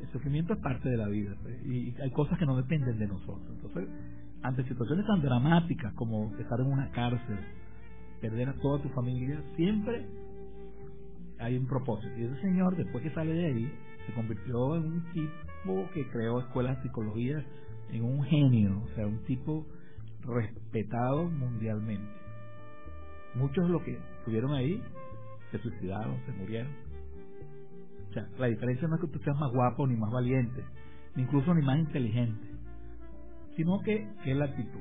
[0.00, 3.06] El sufrimiento es parte de la vida pues, y hay cosas que no dependen de
[3.06, 3.46] nosotros.
[3.50, 3.88] Entonces,
[4.42, 7.38] ante situaciones tan dramáticas como estar en una cárcel,
[8.20, 10.06] perder a toda tu familia, siempre
[11.38, 12.12] hay un propósito.
[12.18, 13.72] Y ese señor, después que sale de ahí,
[14.06, 17.44] se convirtió en un tipo que creó escuelas de psicología,
[17.90, 19.66] en un genio, o sea, un tipo
[20.24, 22.08] respetado mundialmente.
[23.34, 24.82] Muchos de los que estuvieron ahí
[25.50, 26.89] se suicidaron, se murieron.
[28.10, 30.64] O sea, la diferencia no es que tú seas más guapo ni más valiente,
[31.14, 32.44] ni incluso ni más inteligente,
[33.56, 34.80] sino que, que es la actitud.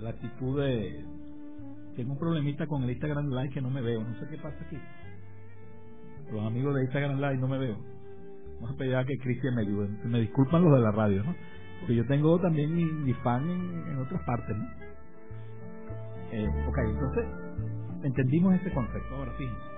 [0.00, 1.04] La actitud de...
[1.94, 4.56] Tengo un problemita con el Instagram Live que no me veo, no sé qué pasa
[4.66, 4.78] aquí.
[6.32, 7.76] Los amigos de Instagram Live no me veo.
[8.56, 9.88] Vamos a pedir a que Cristian me ayude.
[10.04, 11.36] Me disculpan los de la radio, ¿no?
[11.78, 14.64] Porque yo tengo también mi, mi fan en, otras partes, ¿no?
[16.32, 17.43] Eh, ok, entonces
[18.04, 19.16] entendimos este concepto.
[19.16, 19.74] Ahora fíjense.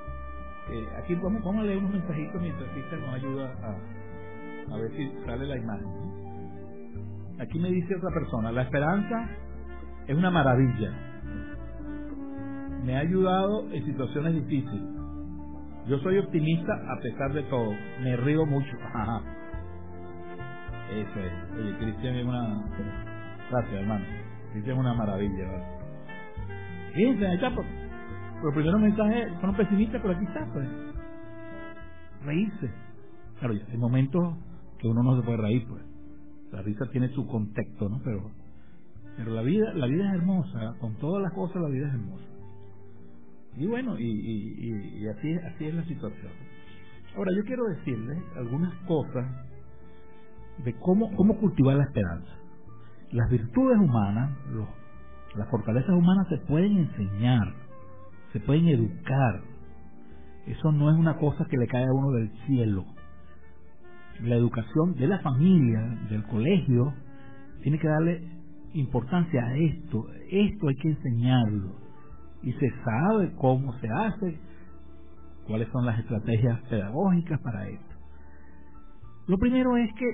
[0.70, 4.91] Eh, aquí vamos, vamos a leer unos mensajitos mientras Cristian nos ayuda a, a ver
[4.97, 5.89] si sale la imagen.
[7.39, 9.29] Aquí me dice otra persona, la esperanza
[10.07, 10.91] es una maravilla.
[12.85, 14.97] Me ha ayudado en situaciones difíciles.
[15.87, 17.72] Yo soy optimista a pesar de todo.
[18.03, 18.77] Me río mucho.
[20.91, 21.33] Eso es.
[21.59, 22.64] Oye, Cristian es una...
[23.51, 24.05] Gracias, hermano.
[24.53, 25.49] Cristian es una maravilla.
[25.49, 25.66] ¿verdad?
[26.95, 27.55] Fíjense, ahí está.
[27.55, 27.64] Por...
[28.43, 30.68] Los primeros mensajes fueron pesimistas, pero aquí está, pues.
[32.24, 32.70] Reírse.
[33.39, 34.37] Claro, hay momentos
[34.78, 35.82] que uno no se puede reír, pues.
[36.53, 38.01] La risa tiene su contexto, ¿no?
[38.05, 38.30] Pero,
[39.16, 40.76] pero la vida, la vida es hermosa.
[40.80, 42.24] Con todas las cosas, la vida es hermosa.
[43.57, 46.32] Y bueno, y, y, y, y así, así es la situación.
[47.16, 49.26] Ahora, yo quiero decirles algunas cosas
[50.64, 52.30] de cómo, cómo cultivar la esperanza.
[53.12, 54.68] Las virtudes humanas, los,
[55.37, 57.55] las fortalezas humanas se pueden enseñar,
[58.33, 59.43] se pueden educar.
[60.47, 62.85] Eso no es una cosa que le cae a uno del cielo.
[64.22, 66.95] La educación de la familia, del colegio,
[67.62, 68.22] tiene que darle
[68.74, 70.07] importancia a esto.
[70.31, 71.87] Esto hay que enseñarlo
[72.43, 74.39] y se sabe cómo se hace,
[75.47, 77.95] cuáles son las estrategias pedagógicas para esto.
[79.27, 80.07] Lo primero es que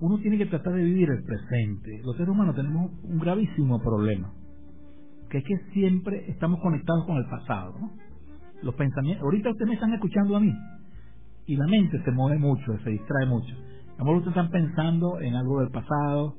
[0.00, 2.00] uno tiene que tratar de vivir el presente.
[2.04, 4.32] Los seres humanos tenemos un gravísimo problema,
[5.32, 7.74] que es que siempre estamos conectados con el pasado.
[8.60, 10.54] Los pensamientos, ahorita ustedes me están escuchando a mí
[11.46, 13.54] y la mente se mueve mucho, se distrae mucho.
[13.94, 16.36] A lo mejor ustedes están pensando en algo del pasado,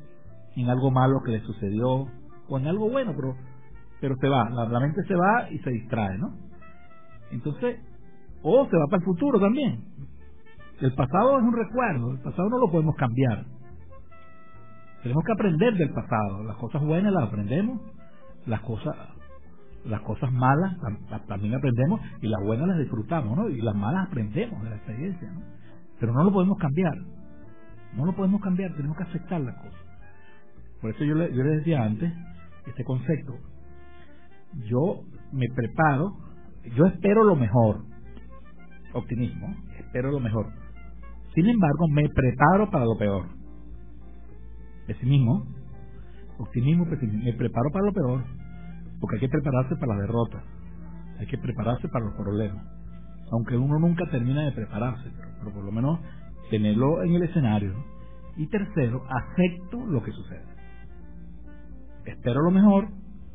[0.55, 2.07] en algo malo que les sucedió
[2.47, 3.35] o en algo bueno, pero
[3.99, 6.35] pero se va, la, la, mente se va y se distrae, ¿no?
[7.31, 7.79] Entonces,
[8.43, 9.85] o se va para el futuro también.
[10.81, 13.45] El pasado es un recuerdo, el pasado no lo podemos cambiar.
[15.01, 16.43] Tenemos que aprender del pasado.
[16.43, 17.81] Las cosas buenas las aprendemos,
[18.45, 18.95] las cosas
[19.85, 20.77] las cosas malas
[21.27, 23.49] también aprendemos y las buenas las disfrutamos, ¿no?
[23.49, 25.41] Y las malas aprendemos de la experiencia, ¿no?
[25.99, 26.93] Pero no lo podemos cambiar.
[27.95, 29.81] No lo podemos cambiar, tenemos que aceptar las cosas.
[30.81, 32.11] Por eso yo le, yo le decía antes
[32.65, 33.37] este concepto.
[34.69, 36.17] Yo me preparo,
[36.75, 37.83] yo espero lo mejor.
[38.93, 40.47] Optimismo, espero lo mejor.
[41.33, 43.25] Sin embargo, me preparo para lo peor.
[44.87, 45.45] Pesimismo,
[46.38, 47.23] optimismo, pesimismo.
[47.23, 48.23] Me preparo para lo peor
[49.03, 50.41] porque hay que prepararse para la derrota,
[51.19, 52.65] hay que prepararse para los problemas,
[53.34, 55.99] aunque uno nunca termina de prepararse, pero, por lo menos
[56.49, 57.73] tenerlo en el escenario.
[58.38, 60.45] Y tercero, acepto lo que sucede.
[62.05, 62.88] Espero lo mejor,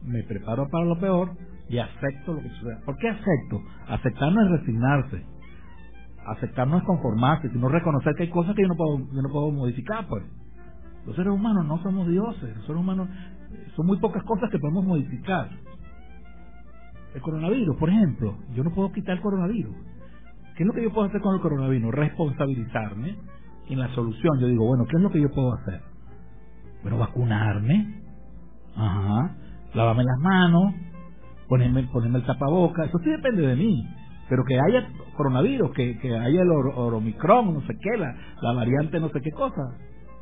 [0.03, 1.36] me preparo para lo peor
[1.68, 2.78] y acepto lo que sucede.
[2.86, 3.62] ¿Por qué acepto?
[3.88, 5.22] Aceptar no es resignarse.
[6.26, 9.28] Aceptar no es conformarse, sino reconocer que hay cosas que yo no puedo, yo no
[9.28, 10.24] puedo modificar, pues.
[11.09, 13.09] Los seres humanos no somos dioses, los seres humanos
[13.74, 15.48] son muy pocas cosas que podemos modificar.
[17.14, 19.74] El coronavirus, por ejemplo, yo no puedo quitar el coronavirus.
[20.54, 21.94] ¿Qué es lo que yo puedo hacer con el coronavirus?
[21.94, 23.16] Responsabilizarme
[23.70, 24.38] en la solución.
[24.38, 25.80] Yo digo, bueno, ¿qué es lo que yo puedo hacer?
[26.82, 28.02] Bueno, vacunarme,
[28.76, 29.34] ajá,
[29.72, 30.74] lavarme las manos,
[31.48, 33.82] ponerme, ponerme el tapaboca, eso sí depende de mí.
[34.28, 34.86] Pero que haya
[35.16, 39.30] coronavirus, que, que haya el oromicron, no sé qué, la, la variante no sé qué
[39.30, 39.62] cosa,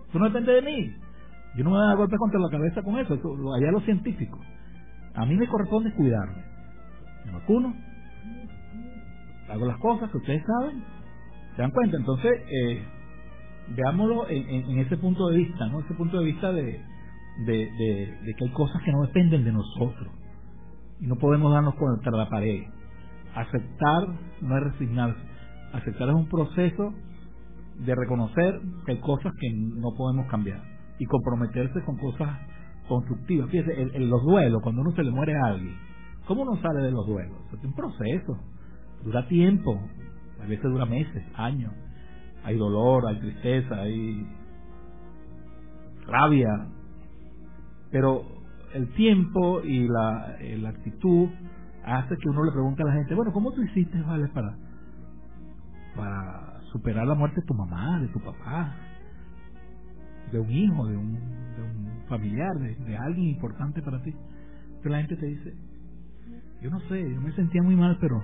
[0.09, 0.93] eso no depende de mí.
[1.57, 3.85] Yo no me voy a dar golpes contra la cabeza con eso, eso allá los
[3.85, 4.41] científicos.
[5.15, 6.45] A mí me corresponde cuidarme.
[7.25, 7.75] Me vacuno,
[9.49, 10.83] hago las cosas que ustedes saben,
[11.55, 11.97] ¿se dan cuenta?
[11.97, 12.85] Entonces, eh,
[13.75, 15.81] veámoslo en, ese punto de vista, ¿no?
[15.81, 16.81] Ese punto de vista de,
[17.47, 20.09] de, que hay cosas que no dependen de nosotros
[21.01, 22.65] y no podemos darnos contra la pared.
[23.35, 24.09] Aceptar
[24.41, 25.21] no es resignarse.
[25.73, 26.95] Aceptar es un proceso
[27.79, 30.63] de reconocer que hay cosas que no podemos cambiar
[30.99, 32.39] y comprometerse con cosas
[32.89, 33.51] constructivas.
[33.51, 35.77] Fíjese, en, los duelos, cuando uno se le muere a alguien,
[36.27, 37.37] ¿cómo uno sale de los duelos?
[37.53, 38.39] Es un proceso,
[39.05, 39.81] dura tiempo,
[40.43, 41.73] a veces dura meses, años.
[42.45, 44.27] Hay dolor, hay tristeza, hay
[46.07, 46.69] rabia,
[47.91, 48.23] pero
[48.73, 51.29] el tiempo y la, eh, la actitud
[51.85, 54.57] hace que uno le pregunte a la gente, bueno, ¿cómo tú hiciste, vale, para,
[55.97, 58.75] para superar la muerte de tu mamá, de tu papá?
[60.33, 64.11] de un hijo, de un, de un familiar, de, alguien importante para ti.
[64.11, 65.55] Entonces la gente te dice,
[66.63, 68.23] yo no sé, yo me sentía muy mal, pero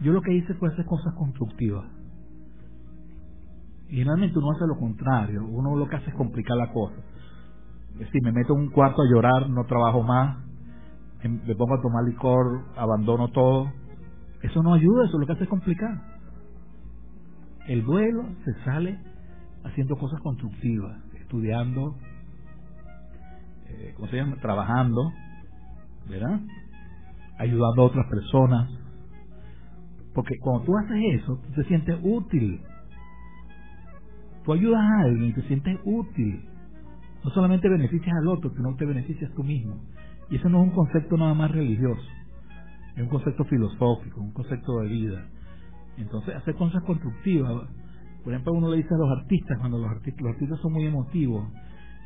[0.00, 1.86] yo lo que hice fue hacer cosas constructivas.
[3.88, 6.96] Y generalmente uno hace lo contrario, uno lo que hace es complicar la cosa.
[7.94, 10.38] Es decir, me meto en un cuarto a llorar, no trabajo más,
[11.22, 13.72] me pongo a tomar licor, abandono todo.
[14.42, 16.15] Eso no ayuda, eso lo que hace es complicar.
[17.68, 18.98] El duelo se sale
[19.64, 21.96] haciendo cosas constructivas estudiando,
[23.66, 24.36] eh, ¿cómo se llama?
[24.36, 25.12] Trabajando,
[26.08, 26.40] ¿verdad?
[27.38, 28.70] Ayudando a otras personas.
[30.14, 32.60] Porque cuando tú haces eso, tú te sientes útil.
[34.44, 36.48] Tú ayudas a alguien y te sientes útil.
[37.24, 39.80] No solamente beneficias al otro, sino te beneficias tú mismo.
[40.30, 42.08] Y eso no es un concepto nada más religioso.
[42.94, 45.26] Es un concepto filosófico, un concepto de vida.
[45.98, 47.68] Entonces, hacer cosas constructivas
[48.26, 50.84] por ejemplo, uno le dice a los artistas, cuando los artistas, los artistas son muy
[50.84, 51.46] emotivos,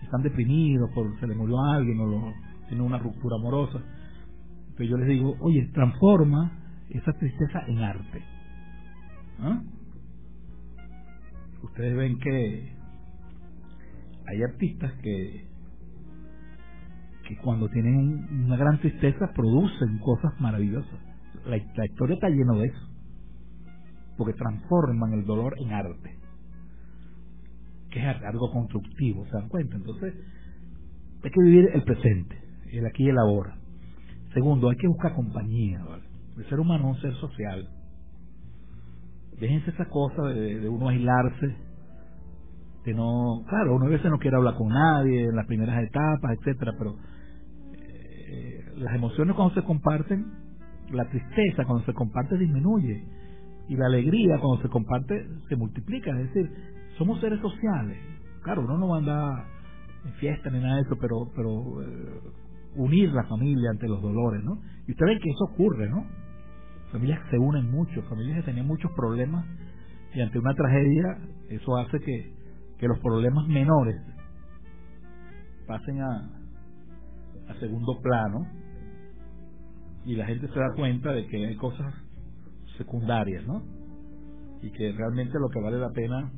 [0.02, 2.32] están deprimidos se le murió alguien o lo,
[2.68, 3.78] tienen una ruptura amorosa,
[4.68, 6.52] entonces yo les digo, oye, transforma
[6.90, 8.22] esa tristeza en arte.
[9.38, 9.62] ¿Ah?
[11.62, 12.76] Ustedes ven que
[14.26, 15.48] hay artistas que
[17.26, 21.00] que cuando tienen una gran tristeza producen cosas maravillosas.
[21.46, 22.89] La, la historia está llena de eso
[24.20, 26.18] porque transforman el dolor en arte,
[27.90, 29.76] que es algo constructivo, ¿se dan cuenta?
[29.76, 30.14] Entonces,
[31.24, 32.38] hay que vivir el presente,
[32.70, 33.56] el aquí y el ahora.
[34.34, 35.82] Segundo, hay que buscar compañía.
[36.36, 37.66] El ser humano es un ser social.
[39.40, 41.56] Déjense esa cosa de, uno aislarse,
[42.84, 46.36] de no, claro, uno a veces no quiere hablar con nadie en las primeras etapas,
[46.38, 46.94] etcétera, pero
[47.72, 50.26] eh, las emociones cuando se comparten,
[50.90, 53.02] la tristeza cuando se comparte disminuye
[53.70, 56.10] y la alegría cuando se comparte se multiplica.
[56.10, 56.50] Es decir,
[56.98, 57.98] somos seres sociales.
[58.42, 59.44] Claro, uno no va a andar
[60.04, 62.20] en fiesta ni nada de eso, pero, pero eh,
[62.74, 64.60] unir la familia ante los dolores, ¿no?
[64.88, 66.04] Y usted ve que eso ocurre, ¿no?
[66.90, 69.46] Familias se unen mucho, familias que tenían muchos problemas
[70.14, 71.18] y ante una tragedia
[71.50, 72.34] eso hace que,
[72.76, 74.02] que los problemas menores
[75.68, 76.28] pasen a,
[77.50, 78.48] a segundo plano
[80.04, 81.94] y la gente se da cuenta de que hay cosas
[82.80, 83.62] secundarias, ¿no?
[84.62, 86.32] Y que realmente lo que vale la pena,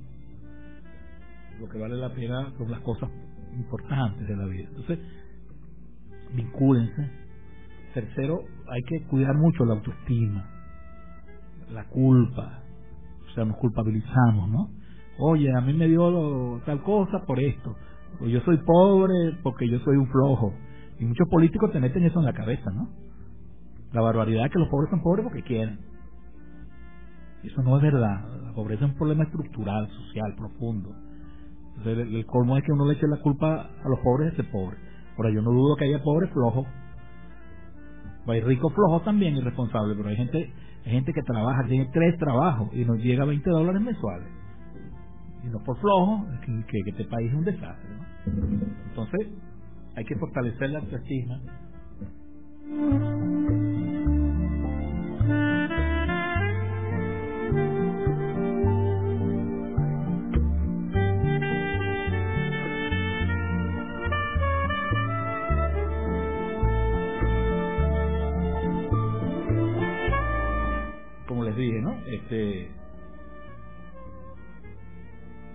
[1.61, 3.09] lo que vale la pena son las cosas
[3.55, 4.69] importantes de la vida.
[4.69, 4.99] Entonces,
[6.35, 7.11] vincúlense.
[7.95, 10.49] Tercero, hay que cuidar mucho la autoestima,
[11.71, 12.63] la culpa,
[13.31, 14.71] o sea, nos culpabilizamos, ¿no?
[15.19, 17.77] Oye, a mí me dio tal cosa por esto,
[18.19, 20.55] o yo soy pobre porque yo soy un flojo.
[20.99, 22.89] Y muchos políticos te meten eso en la cabeza, ¿no?
[23.93, 25.79] La barbaridad que los pobres son pobres porque quieren.
[27.45, 28.25] Eso no es verdad.
[28.45, 30.95] La pobreza es un problema estructural, social, profundo.
[31.77, 34.37] Entonces, el, el colmo es que uno le eche la culpa a los pobres de
[34.37, 34.77] ser pobre.
[35.17, 36.67] Ahora, yo no dudo que haya pobres flojos.
[38.27, 40.53] Hay ricos flojos también irresponsables, pero hay gente
[40.85, 44.29] hay gente que trabaja, tiene tres trabajos y nos llega a 20 dólares mensuales.
[45.45, 47.91] Y no por flojo, que, que, este país es un desastre.
[48.89, 49.29] Entonces,
[49.95, 51.41] hay que fortalecer la autoestima.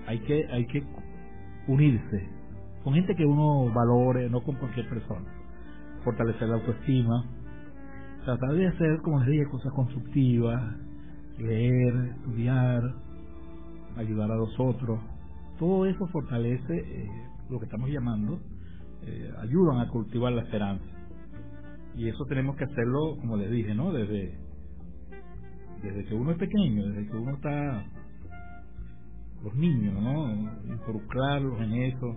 [0.08, 0.84] Hay que hay que
[1.68, 2.38] unirse
[2.88, 5.26] con gente que uno valore, no con cualquier persona.
[6.06, 7.26] Fortalecer la autoestima,
[8.24, 10.76] tratar de hacer, como les dije, cosas constructivas,
[11.38, 12.82] leer, estudiar,
[13.98, 15.02] ayudar a los otros.
[15.60, 17.10] Todo eso fortalece eh,
[17.50, 18.40] lo que estamos llamando,
[19.02, 20.86] eh, ayudan a cultivar la esperanza.
[21.98, 23.92] Y eso tenemos que hacerlo, como les dije, ¿no?
[23.92, 24.38] Desde,
[25.82, 27.86] desde que uno es pequeño, desde que uno está
[29.44, 30.32] los niños, ¿no?
[30.66, 32.16] Involucrarlos en eso,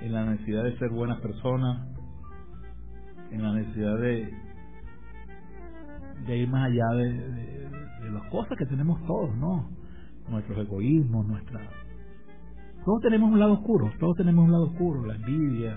[0.00, 1.88] en la necesidad de ser buenas personas,
[3.30, 4.32] en la necesidad de,
[6.36, 9.68] ir más allá de, las cosas que tenemos todos, ¿no?
[10.28, 11.60] Nuestros egoísmos, nuestra...
[12.84, 15.76] Todos tenemos un lado oscuro, todos tenemos un lado oscuro, la envidia,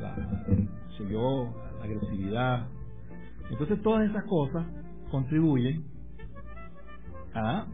[0.00, 0.46] la,
[1.10, 2.68] yo, la agresividad.
[3.50, 4.64] Entonces todas esas cosas
[5.10, 5.84] contribuyen
[7.34, 7.66] a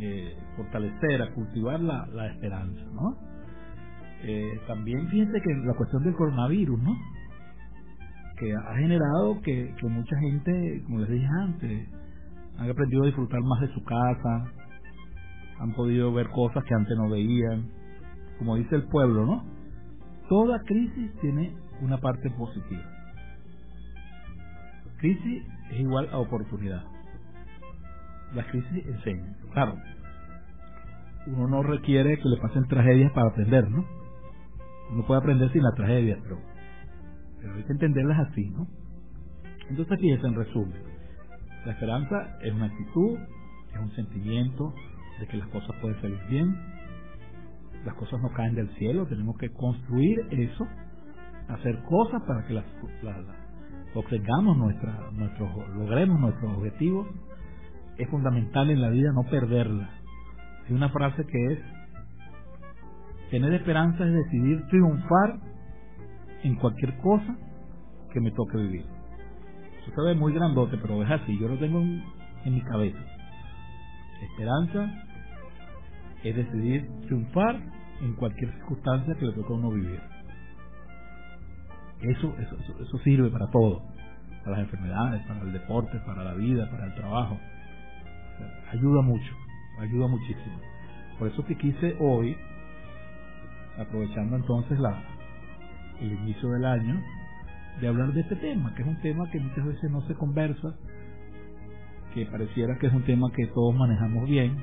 [0.00, 3.16] eh, fortalecer, a cultivar la, la esperanza, ¿no?
[4.22, 6.96] Eh, también fíjense que la cuestión del coronavirus, ¿no?
[8.38, 11.88] Que ha generado que, que mucha gente, como les dije antes,
[12.58, 14.52] han aprendido a disfrutar más de su casa,
[15.60, 17.68] han podido ver cosas que antes no veían.
[18.38, 19.44] Como dice el pueblo, ¿no?
[20.28, 22.82] Toda crisis tiene una parte positiva.
[24.98, 26.84] Crisis es igual a oportunidad.
[28.34, 29.36] Las crisis enseñan.
[29.52, 29.76] Claro,
[31.26, 33.84] uno no requiere que le pasen tragedias para aprender, ¿no?
[34.90, 36.38] Uno puede aprender sin la tragedia, pero,
[37.40, 38.66] pero hay que entenderlas así, ¿no?
[39.70, 40.82] Entonces, fíjense, en resumen,
[41.64, 43.18] la esperanza es una actitud,
[43.72, 44.74] es un sentimiento
[45.18, 46.54] de que las cosas pueden salir bien,
[47.84, 50.66] las cosas no caen del cielo, tenemos que construir eso,
[51.48, 52.64] hacer cosas para que las,
[53.02, 53.43] la, la,
[53.94, 57.08] obtengamos nuestra, nuestros, logremos nuestros objetivos.
[57.96, 59.90] Es fundamental en la vida no perderla.
[60.66, 61.58] Hay una frase que es
[63.30, 65.40] tener esperanza es decidir triunfar
[66.42, 67.36] en cualquier cosa
[68.12, 68.86] que me toque vivir.
[69.82, 72.02] Eso se ve muy grandote, pero es así, yo lo tengo en,
[72.44, 72.98] en mi cabeza.
[74.22, 74.90] Esperanza
[76.22, 77.60] es decidir triunfar
[78.00, 80.00] en cualquier circunstancia que le toque a uno vivir.
[82.10, 83.82] Eso, eso, eso, sirve para todo,
[84.44, 87.38] para las enfermedades, para el deporte, para la vida, para el trabajo.
[88.72, 89.34] Ayuda mucho,
[89.78, 90.58] ayuda muchísimo.
[91.18, 92.36] Por eso que quise hoy,
[93.78, 95.02] aprovechando entonces la,
[96.00, 97.00] el inicio del año,
[97.80, 100.74] de hablar de este tema, que es un tema que muchas veces no se conversa,
[102.12, 104.56] que pareciera que es un tema que todos manejamos bien,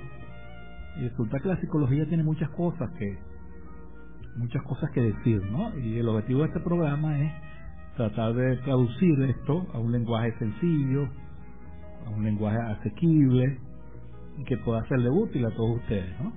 [0.98, 3.18] y resulta que la psicología tiene muchas cosas que
[4.36, 5.78] muchas cosas que decir, ¿no?
[5.78, 7.32] Y el objetivo de este programa es
[7.96, 11.08] tratar de traducir esto a un lenguaje sencillo,
[12.06, 13.60] a un lenguaje asequible
[14.38, 16.34] y que pueda serle útil a todos ustedes, ¿no?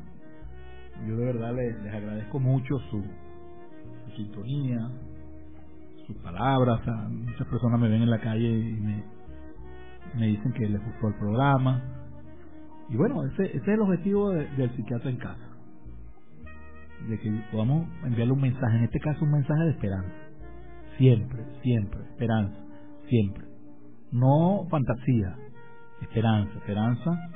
[1.06, 3.02] Yo de verdad les, les agradezco mucho su,
[4.04, 4.90] su sintonía,
[6.06, 6.80] sus palabras,
[7.10, 9.04] muchas personas me ven en la calle y me,
[10.16, 11.82] me dicen que les gustó el programa.
[12.90, 15.53] Y bueno, ese, ese es el objetivo de, del psiquiatra en casa.
[17.08, 20.12] De que podamos enviarle un mensaje, en este caso un mensaje de esperanza.
[20.96, 22.56] Siempre, siempre, esperanza,
[23.08, 23.44] siempre.
[24.12, 25.36] No fantasía,
[26.00, 27.30] esperanza, esperanza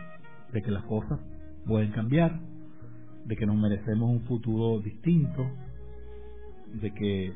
[0.52, 1.18] de que las cosas
[1.66, 2.40] pueden cambiar,
[3.26, 5.44] de que nos merecemos un futuro distinto,
[6.80, 7.32] de que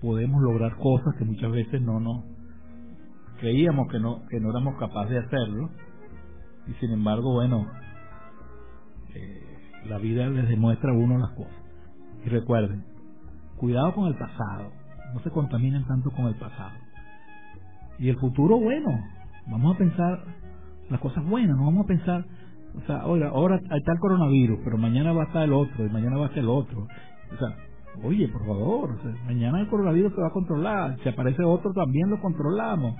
[0.00, 2.24] podemos lograr cosas que muchas veces no nos
[3.38, 5.70] creíamos que no que no éramos capaces de hacerlo
[6.68, 7.66] Y sin embargo, bueno,
[9.14, 9.49] eh,
[9.86, 11.52] la vida les demuestra a uno las cosas.
[12.24, 12.84] Y recuerden,
[13.56, 14.70] cuidado con el pasado,
[15.14, 16.72] no se contaminen tanto con el pasado.
[17.98, 18.90] Y el futuro, bueno,
[19.46, 20.24] vamos a pensar
[20.88, 22.24] las cosas buenas, no vamos a pensar,
[22.76, 25.90] o sea, oiga, ahora está el coronavirus, pero mañana va a estar el otro, y
[25.90, 26.86] mañana va a estar el otro.
[27.32, 27.56] O sea,
[28.02, 32.20] oye, por favor, mañana el coronavirus se va a controlar, si aparece otro también lo
[32.20, 32.96] controlamos.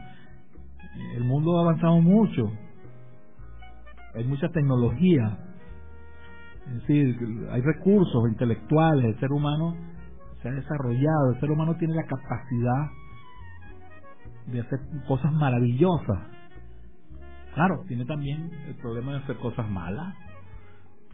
[1.14, 2.50] El mundo ha avanzado mucho,
[4.14, 5.38] hay mucha tecnología,
[6.70, 9.76] es decir, hay recursos intelectuales, el ser humano
[10.40, 12.90] se ha desarrollado, el ser humano tiene la capacidad
[14.46, 16.18] de hacer cosas maravillosas.
[17.54, 20.14] Claro, tiene también el problema de hacer cosas malas.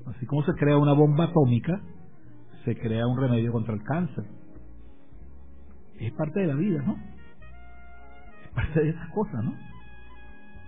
[0.06, 1.80] Así como se crea una bomba atómica,
[2.64, 4.24] se crea un remedio contra el cáncer.
[5.98, 6.96] Es parte de la vida, ¿no?
[8.44, 9.54] Es parte de esas cosas, ¿no?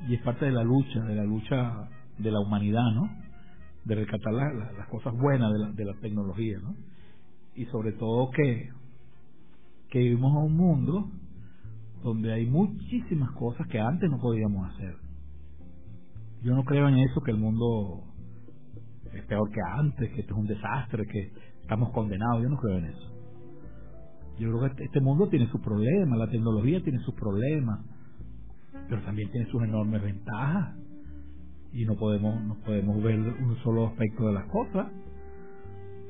[0.09, 3.28] Y es parte de la lucha, de la lucha de la humanidad, ¿no?
[3.89, 6.76] De rescatar las cosas buenas de la, de la tecnología, ¿no?
[7.55, 8.70] Y sobre todo que,
[9.89, 11.11] que vivimos en un mundo
[12.03, 14.95] donde hay muchísimas cosas que antes no podíamos hacer.
[16.43, 18.05] Yo no creo en eso que el mundo
[19.12, 21.32] es peor que antes, que esto es un desastre, que
[21.62, 22.43] estamos condenados.
[22.43, 23.12] Yo no creo en eso.
[24.39, 27.80] Yo creo que este, este mundo tiene sus problemas, la tecnología tiene sus problemas,
[28.89, 30.76] pero también tiene sus enormes ventajas
[31.73, 34.87] y no podemos no podemos ver un solo aspecto de las cosas.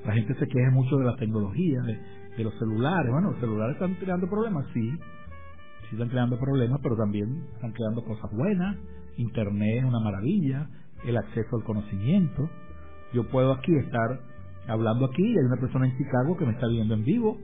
[0.04, 1.98] La gente se queja mucho de la tecnología, de,
[2.36, 3.10] de los celulares.
[3.10, 8.04] Bueno, los celulares están creando problemas, sí, sí están creando problemas, pero también están creando
[8.04, 8.76] cosas buenas.
[9.16, 10.68] Internet es una maravilla,
[11.04, 12.48] el acceso al conocimiento.
[13.12, 14.20] Yo puedo aquí estar
[14.68, 17.38] hablando aquí y hay una persona en Chicago que me está viendo en vivo.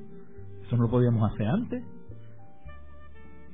[0.65, 1.83] Eso no lo podíamos hacer antes.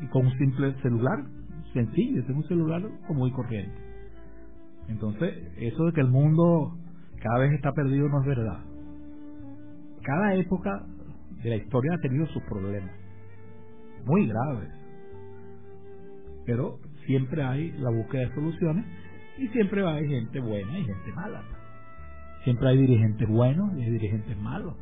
[0.02, 1.24] Y con un simple celular,
[1.72, 3.89] sencillo, tengo un celular como muy corriente.
[4.90, 6.76] Entonces, eso de que el mundo
[7.22, 8.58] cada vez está perdido no es verdad.
[10.02, 10.84] Cada época
[11.42, 12.92] de la historia ha tenido sus problemas,
[14.04, 14.68] muy graves.
[16.44, 18.84] Pero siempre hay la búsqueda de soluciones
[19.38, 21.42] y siempre hay gente buena y gente mala.
[22.44, 24.74] Siempre hay dirigentes buenos y hay dirigentes malos.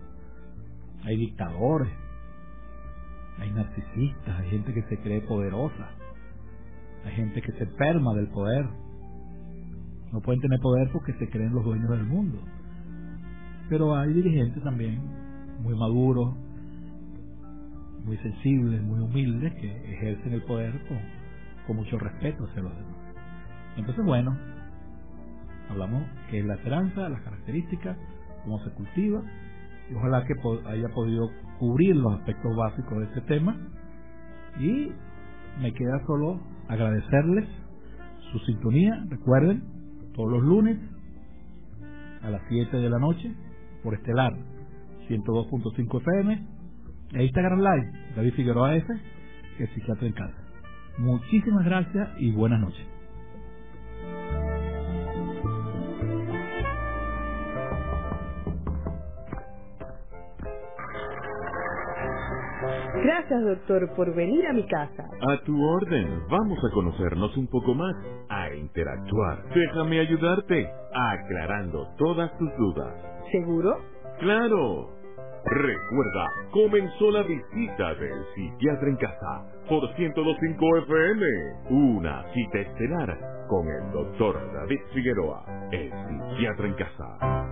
[1.04, 1.92] Hay dictadores,
[3.38, 5.90] hay narcisistas, hay gente que se cree poderosa,
[7.04, 8.66] hay gente que se enferma del poder.
[10.12, 12.38] No pueden tener poder porque se creen los dueños del mundo.
[13.68, 15.00] Pero hay dirigentes también
[15.60, 16.34] muy maduros,
[18.04, 20.98] muy sensibles, muy humildes, que ejercen el poder con,
[21.66, 22.96] con mucho respeto hacia los demás.
[23.76, 24.36] Entonces, bueno,
[25.68, 27.96] hablamos que es la esperanza, las características,
[28.44, 29.22] cómo se cultiva,
[29.90, 30.34] y ojalá que
[30.66, 33.56] haya podido cubrir los aspectos básicos de este tema.
[34.58, 34.92] Y
[35.60, 37.46] me queda solo agradecerles
[38.32, 39.04] su sintonía.
[39.08, 39.62] Recuerden,
[40.18, 40.76] todos los lunes
[42.22, 43.32] a las 7 de la noche
[43.84, 44.34] por Estelar
[45.08, 46.46] 102.5 FM
[47.12, 48.92] e Instagram Live David Figueroa F
[49.60, 50.36] es psiquiatra en casa.
[50.98, 52.97] Muchísimas gracias y buenas noches.
[63.02, 65.04] Gracias, doctor, por venir a mi casa.
[65.28, 67.94] A tu orden, vamos a conocernos un poco más,
[68.28, 69.44] a interactuar.
[69.54, 72.94] Déjame ayudarte, aclarando todas tus dudas.
[73.32, 73.78] ¿Seguro?
[74.20, 74.90] ¡Claro!
[75.44, 81.26] Recuerda, comenzó la visita del psiquiatra en casa por 102.5 FM.
[81.70, 87.47] Una cita estelar con el doctor David Figueroa, el psiquiatra en casa.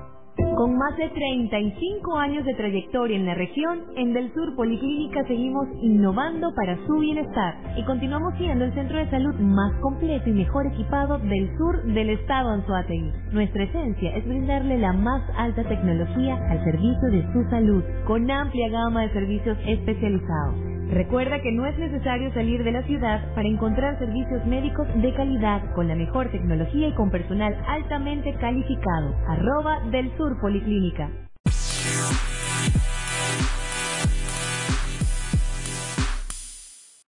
[0.56, 5.68] Con más de 35 años de trayectoria en la región, en Del Sur Policlínica seguimos
[5.82, 10.66] innovando para su bienestar y continuamos siendo el centro de salud más completo y mejor
[10.66, 13.12] equipado del sur del estado Anzoátegui.
[13.32, 18.70] Nuestra esencia es brindarle la más alta tecnología al servicio de su salud, con amplia
[18.70, 20.75] gama de servicios especializados.
[20.90, 25.74] Recuerda que no es necesario salir de la ciudad para encontrar servicios médicos de calidad
[25.74, 29.14] con la mejor tecnología y con personal altamente calificado.
[29.26, 31.10] Arroba del Sur Policlínica.